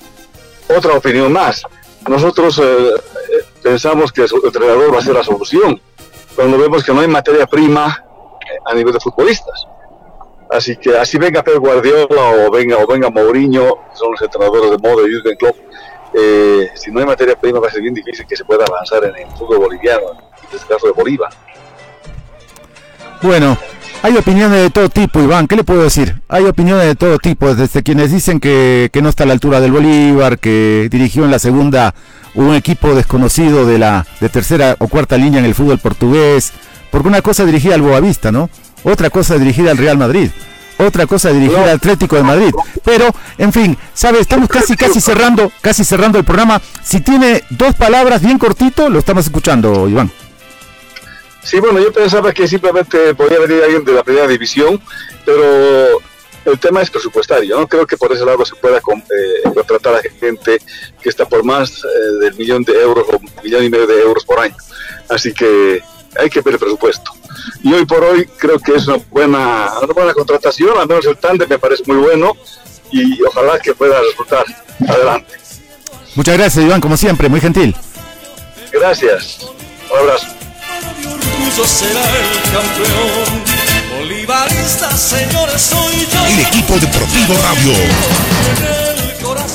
otra 0.70 0.94
opinión 0.94 1.32
más. 1.32 1.64
Nosotros 2.08 2.60
eh, 2.60 2.64
eh, 2.64 3.46
pensamos 3.62 4.12
que 4.12 4.22
el 4.22 4.30
entrenador 4.44 4.94
va 4.94 5.00
a 5.00 5.02
ser 5.02 5.16
la 5.16 5.24
solución, 5.24 5.80
cuando 6.36 6.58
vemos 6.58 6.84
que 6.84 6.94
no 6.94 7.02
hay 7.02 7.08
materia 7.08 7.46
prima 7.46 8.06
eh, 8.42 8.58
a 8.66 8.74
nivel 8.74 8.94
de 8.94 9.00
futbolistas. 9.00 9.68
Así 10.50 10.76
que 10.78 10.98
así 10.98 11.18
venga 11.18 11.44
Pep 11.44 11.58
Guardiola 11.58 12.46
o 12.48 12.52
venga 12.52 12.78
o 12.78 12.88
venga 12.88 13.10
Mourinho, 13.10 13.78
son 13.94 14.12
los 14.14 14.22
entrenadores 14.22 14.72
de 14.72 14.78
modo 14.78 15.04
de 15.04 15.10
Jürgen 15.10 15.36
Klopp, 15.38 15.56
si 16.74 16.90
no 16.90 17.00
hay 17.00 17.06
materia 17.06 17.40
prima 17.40 17.60
va 17.60 17.68
a 17.68 17.72
ser 17.72 17.82
bien 17.84 17.94
difícil 17.94 18.26
que 18.26 18.36
se 18.36 18.44
pueda 18.44 18.66
avanzar 18.66 19.04
en 19.04 19.16
el 19.16 19.38
fútbol 19.38 19.60
boliviano, 19.60 20.10
en 20.10 20.58
este 20.58 20.74
caso 20.74 20.88
de 20.88 20.94
Bolívar. 20.94 21.30
Bueno, 23.22 23.56
hay 24.02 24.16
opiniones 24.18 24.62
de 24.62 24.70
todo 24.70 24.90
tipo, 24.90 25.22
Iván, 25.22 25.48
¿qué 25.48 25.56
le 25.56 25.64
puedo 25.64 25.84
decir? 25.84 26.22
Hay 26.30 26.46
opiniones 26.46 26.86
de 26.86 26.96
todo 26.96 27.18
tipo, 27.18 27.54
desde 27.54 27.84
quienes 27.84 28.12
dicen 28.12 28.40
que, 28.40 28.90
no 29.02 29.10
está 29.10 29.24
a 29.24 29.28
la 29.28 29.34
altura 29.34 29.60
del 29.60 29.72
Bolívar, 29.72 30.40
que 30.40 30.88
dirigió 30.90 31.26
en 31.26 31.32
la 31.32 31.40
segunda 31.40 31.94
un 32.36 32.54
equipo 32.56 32.96
desconocido 32.96 33.66
de 33.66 33.80
la 33.80 34.06
de 34.22 34.30
tercera 34.30 34.76
o 34.80 34.88
cuarta 34.88 35.18
línea 35.18 35.40
en 35.40 35.46
el 35.46 35.56
fútbol 35.56 35.80
portugués, 35.80 36.54
porque 36.92 37.08
una 37.08 37.22
cosa 37.22 37.46
dirigida 37.46 37.76
al 37.76 37.82
Boavista, 37.82 38.32
¿no? 38.32 38.50
Otra 38.84 39.10
cosa 39.10 39.38
dirigida 39.38 39.72
al 39.72 39.78
Real 39.78 39.98
Madrid, 39.98 40.30
otra 40.78 41.06
cosa 41.06 41.32
dirigida 41.32 41.64
al 41.64 41.70
Atlético 41.70 42.16
de 42.16 42.24
Madrid. 42.24 42.52
Pero, 42.86 43.10
en 43.38 43.52
fin, 43.52 43.78
sabe, 43.94 44.20
estamos 44.20 44.48
casi 44.48 44.76
casi 44.76 45.02
cerrando, 45.02 45.52
casi 45.62 45.84
cerrando 45.84 46.18
el 46.18 46.24
programa. 46.24 46.62
Si 46.82 47.02
tiene 47.02 47.44
dos 47.50 47.76
palabras 47.76 48.22
bien 48.22 48.38
cortito, 48.38 48.90
lo 48.90 49.00
estamos 49.00 49.26
escuchando, 49.26 49.90
Iván. 49.90 50.10
Sí, 51.50 51.60
bueno, 51.60 51.80
yo 51.80 51.92
pensaba 51.92 52.32
que 52.32 52.48
simplemente 52.48 53.16
podía 53.16 53.40
venir 53.40 53.64
alguien 53.64 53.84
de 53.84 53.94
la 53.94 54.04
primera 54.04 54.28
división, 54.28 54.80
pero 55.26 56.00
el 56.46 56.60
tema 56.60 56.84
es 56.84 56.92
presupuestario. 56.92 57.60
No 57.60 57.68
creo 57.68 57.88
que 57.88 57.98
por 57.98 58.12
ese 58.14 58.24
lado 58.24 58.46
se 58.46 58.54
pueda 58.54 58.78
eh, 58.78 59.52
contratar 59.52 59.96
a 59.96 60.02
gente 60.20 60.60
que 61.02 61.10
está 61.10 61.26
por 61.26 61.44
más 61.44 61.84
eh, 61.84 62.20
del 62.22 62.36
millón 62.36 62.64
de 62.64 62.80
euros 62.80 63.04
o 63.12 63.20
millón 63.42 63.64
y 63.64 63.70
medio 63.70 63.88
de 63.88 64.00
euros 64.00 64.24
por 64.26 64.40
año. 64.40 64.56
Así 65.10 65.34
que 65.34 65.82
hay 66.20 66.30
que 66.30 66.42
ver 66.42 66.54
el 66.54 66.60
presupuesto. 66.60 67.14
Y 67.64 67.74
hoy 67.74 67.86
por 67.88 68.04
hoy 68.04 68.28
creo 68.38 68.60
que 68.60 68.76
es 68.76 68.88
una 68.88 68.98
buena, 69.10 69.72
una 69.82 69.94
buena 69.94 70.14
contratación, 70.14 70.78
al 70.78 70.88
menos 70.88 71.08
el 71.08 71.18
tándem 71.18 71.50
me 71.50 71.58
parece 71.58 71.82
muy 71.88 71.98
bueno 71.98 72.38
y 72.92 73.24
ojalá 73.24 73.58
que 73.58 73.74
pueda 73.74 74.00
resultar. 74.04 74.46
Adelante. 74.88 75.34
Muchas 76.14 76.38
gracias, 76.38 76.64
Iván, 76.64 76.80
como 76.80 76.96
siempre, 76.96 77.28
muy 77.28 77.42
gentil. 77.42 77.76
Gracias. 78.72 79.50
Un 79.92 79.98
abrazo 79.98 80.28
será 81.66 82.02
el 82.02 82.26
campeón. 82.52 83.44
señores, 84.98 85.62
soy 85.62 86.08
yo. 86.12 86.26
El 86.26 86.40
equipo 86.40 86.74
deportivo 86.80 87.34
radio. 87.42 87.74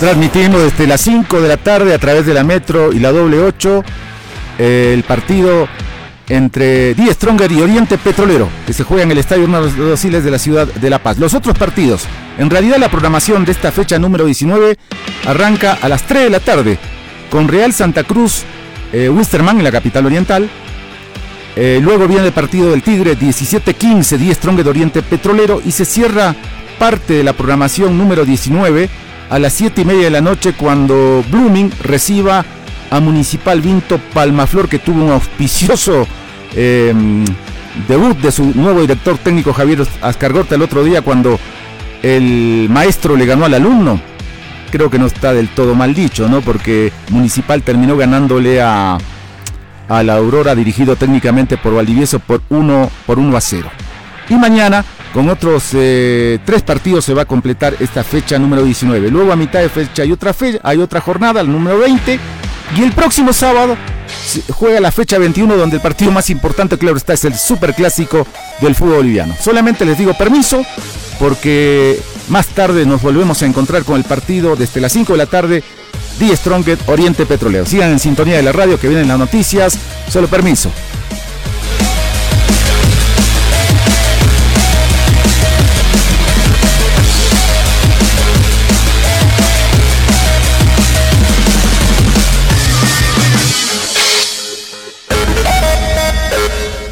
Transmitiendo 0.00 0.58
desde 0.58 0.86
las 0.86 1.00
5 1.00 1.40
de 1.40 1.48
la 1.48 1.56
tarde 1.56 1.94
a 1.94 1.98
través 1.98 2.26
de 2.26 2.34
la 2.34 2.44
Metro 2.44 2.92
y 2.92 2.98
la 2.98 3.12
doble 3.12 3.38
8 3.40 3.84
el 4.58 5.02
partido 5.02 5.68
entre 6.28 6.94
Die 6.94 7.12
Stronger 7.12 7.50
y 7.52 7.60
Oriente 7.60 7.98
Petrolero, 7.98 8.48
que 8.66 8.72
se 8.72 8.84
juega 8.84 9.02
en 9.02 9.10
el 9.10 9.18
Estadio 9.18 9.44
Hermanos 9.44 9.76
Dociles 9.76 10.24
de 10.24 10.30
la 10.30 10.38
ciudad 10.38 10.66
de 10.66 10.90
La 10.90 11.02
Paz. 11.02 11.18
Los 11.18 11.34
otros 11.34 11.58
partidos, 11.58 12.04
en 12.38 12.50
realidad 12.50 12.78
la 12.78 12.88
programación 12.88 13.44
de 13.44 13.52
esta 13.52 13.72
fecha 13.72 13.98
número 13.98 14.24
19 14.24 14.78
arranca 15.26 15.78
a 15.80 15.88
las 15.88 16.04
3 16.04 16.24
de 16.24 16.30
la 16.30 16.40
tarde 16.40 16.78
con 17.30 17.48
Real 17.48 17.72
Santa 17.72 18.04
Cruz, 18.04 18.42
eh, 18.92 19.08
Wisterman 19.08 19.58
en 19.58 19.64
la 19.64 19.72
capital 19.72 20.06
oriental, 20.06 20.48
eh, 21.56 21.78
luego 21.82 22.08
viene 22.08 22.26
el 22.26 22.32
partido 22.32 22.70
del 22.70 22.82
Tigre 22.82 23.16
17-15, 23.16 24.16
10 24.16 24.36
Strong 24.36 24.56
de 24.62 24.70
Oriente 24.70 25.02
Petrolero 25.02 25.62
y 25.64 25.70
se 25.70 25.84
cierra 25.84 26.34
parte 26.78 27.14
de 27.14 27.24
la 27.24 27.32
programación 27.32 27.96
número 27.96 28.24
19 28.24 28.88
a 29.30 29.38
las 29.38 29.52
7 29.52 29.82
y 29.82 29.84
media 29.84 30.04
de 30.04 30.10
la 30.10 30.20
noche 30.20 30.54
cuando 30.54 31.24
Blooming 31.30 31.70
reciba 31.82 32.44
a 32.90 33.00
Municipal 33.00 33.60
Vinto 33.60 33.98
Palmaflor 34.12 34.68
que 34.68 34.80
tuvo 34.80 35.04
un 35.04 35.12
auspicioso 35.12 36.06
em, 36.56 37.24
debut 37.88 38.18
de 38.18 38.32
su 38.32 38.52
nuevo 38.54 38.80
director 38.80 39.16
técnico 39.18 39.52
Javier 39.52 39.86
Ascargorta 40.02 40.56
el 40.56 40.62
otro 40.62 40.82
día 40.82 41.02
cuando 41.02 41.38
el 42.02 42.68
maestro 42.68 43.16
le 43.16 43.26
ganó 43.26 43.44
al 43.44 43.54
alumno. 43.54 44.00
Creo 44.70 44.90
que 44.90 44.98
no 44.98 45.06
está 45.06 45.32
del 45.32 45.48
todo 45.48 45.74
mal 45.74 45.94
dicho, 45.94 46.28
¿no? 46.28 46.40
Porque 46.40 46.92
Municipal 47.10 47.62
terminó 47.62 47.96
ganándole 47.96 48.60
a 48.60 48.98
a 49.88 50.03
la 50.03 50.14
Aurora 50.14 50.55
dirigido 50.55 50.97
técnicamente 50.97 51.57
por 51.57 51.75
Valdivieso 51.75 52.18
por 52.18 52.42
1 52.49 52.90
por 53.07 53.18
1 53.18 53.37
a 53.37 53.40
0. 53.40 53.70
Y 54.29 54.35
mañana 54.35 54.85
con 55.12 55.29
otros 55.29 55.70
eh, 55.75 56.38
tres 56.44 56.62
partidos 56.62 57.05
se 57.05 57.14
va 57.14 57.23
a 57.23 57.27
completar 57.27 57.77
esta 57.79 58.03
fecha 58.03 58.38
número 58.38 58.64
19. 58.64 59.11
Luego 59.11 59.33
a 59.33 59.37
mitad 59.37 59.61
de 59.61 59.68
fecha 59.68 60.03
hay 60.03 60.12
otra 60.12 60.33
fecha, 60.33 60.59
hay 60.62 60.79
otra 60.79 61.01
jornada, 61.01 61.40
el 61.40 61.51
número 61.51 61.79
20 61.79 62.18
y 62.77 62.83
el 62.83 62.92
próximo 62.92 63.33
sábado 63.33 63.77
juega 64.51 64.81
la 64.81 64.90
fecha 64.90 65.18
21 65.18 65.57
donde 65.57 65.77
el 65.77 65.83
partido 65.83 66.11
más 66.11 66.31
importante, 66.31 66.79
claro 66.79 66.97
está, 66.97 67.12
es 67.12 67.25
el 67.25 67.35
superclásico 67.35 68.27
del 68.61 68.75
fútbol 68.75 68.97
boliviano. 68.97 69.35
Solamente 69.40 69.85
les 69.85 69.99
digo 69.99 70.14
permiso 70.14 70.64
porque 71.18 72.01
más 72.29 72.49
tarde 72.49 72.87
nos 72.87 73.03
volvemos 73.03 73.42
a 73.42 73.47
encontrar 73.47 73.85
con 73.85 73.97
el 73.97 74.05
partido 74.05 74.57
desde 74.57 74.81
las 74.81 74.92
5 74.92 75.12
de 75.12 75.18
la 75.18 75.27
tarde. 75.27 75.62
Die 76.18 76.37
Stronget 76.37 76.81
Oriente 76.88 77.27
Petrolero. 77.27 77.66
Sigan 77.66 77.90
en 77.90 77.98
sintonía 77.98 78.37
de 78.37 78.42
la 78.42 78.53
radio 78.53 78.79
que 78.79 78.88
vienen 78.88 79.09
las 79.09 79.18
noticias. 79.18 79.79
Solo 80.09 80.29
permiso. 80.29 80.70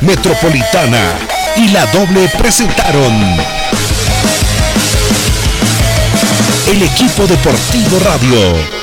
Metropolitana 0.01 1.17
y 1.57 1.69
la 1.69 1.87
doble 1.87 2.29
presentaron 2.37 3.13
el 6.67 6.83
equipo 6.83 7.27
deportivo 7.27 7.99
radio 8.01 8.82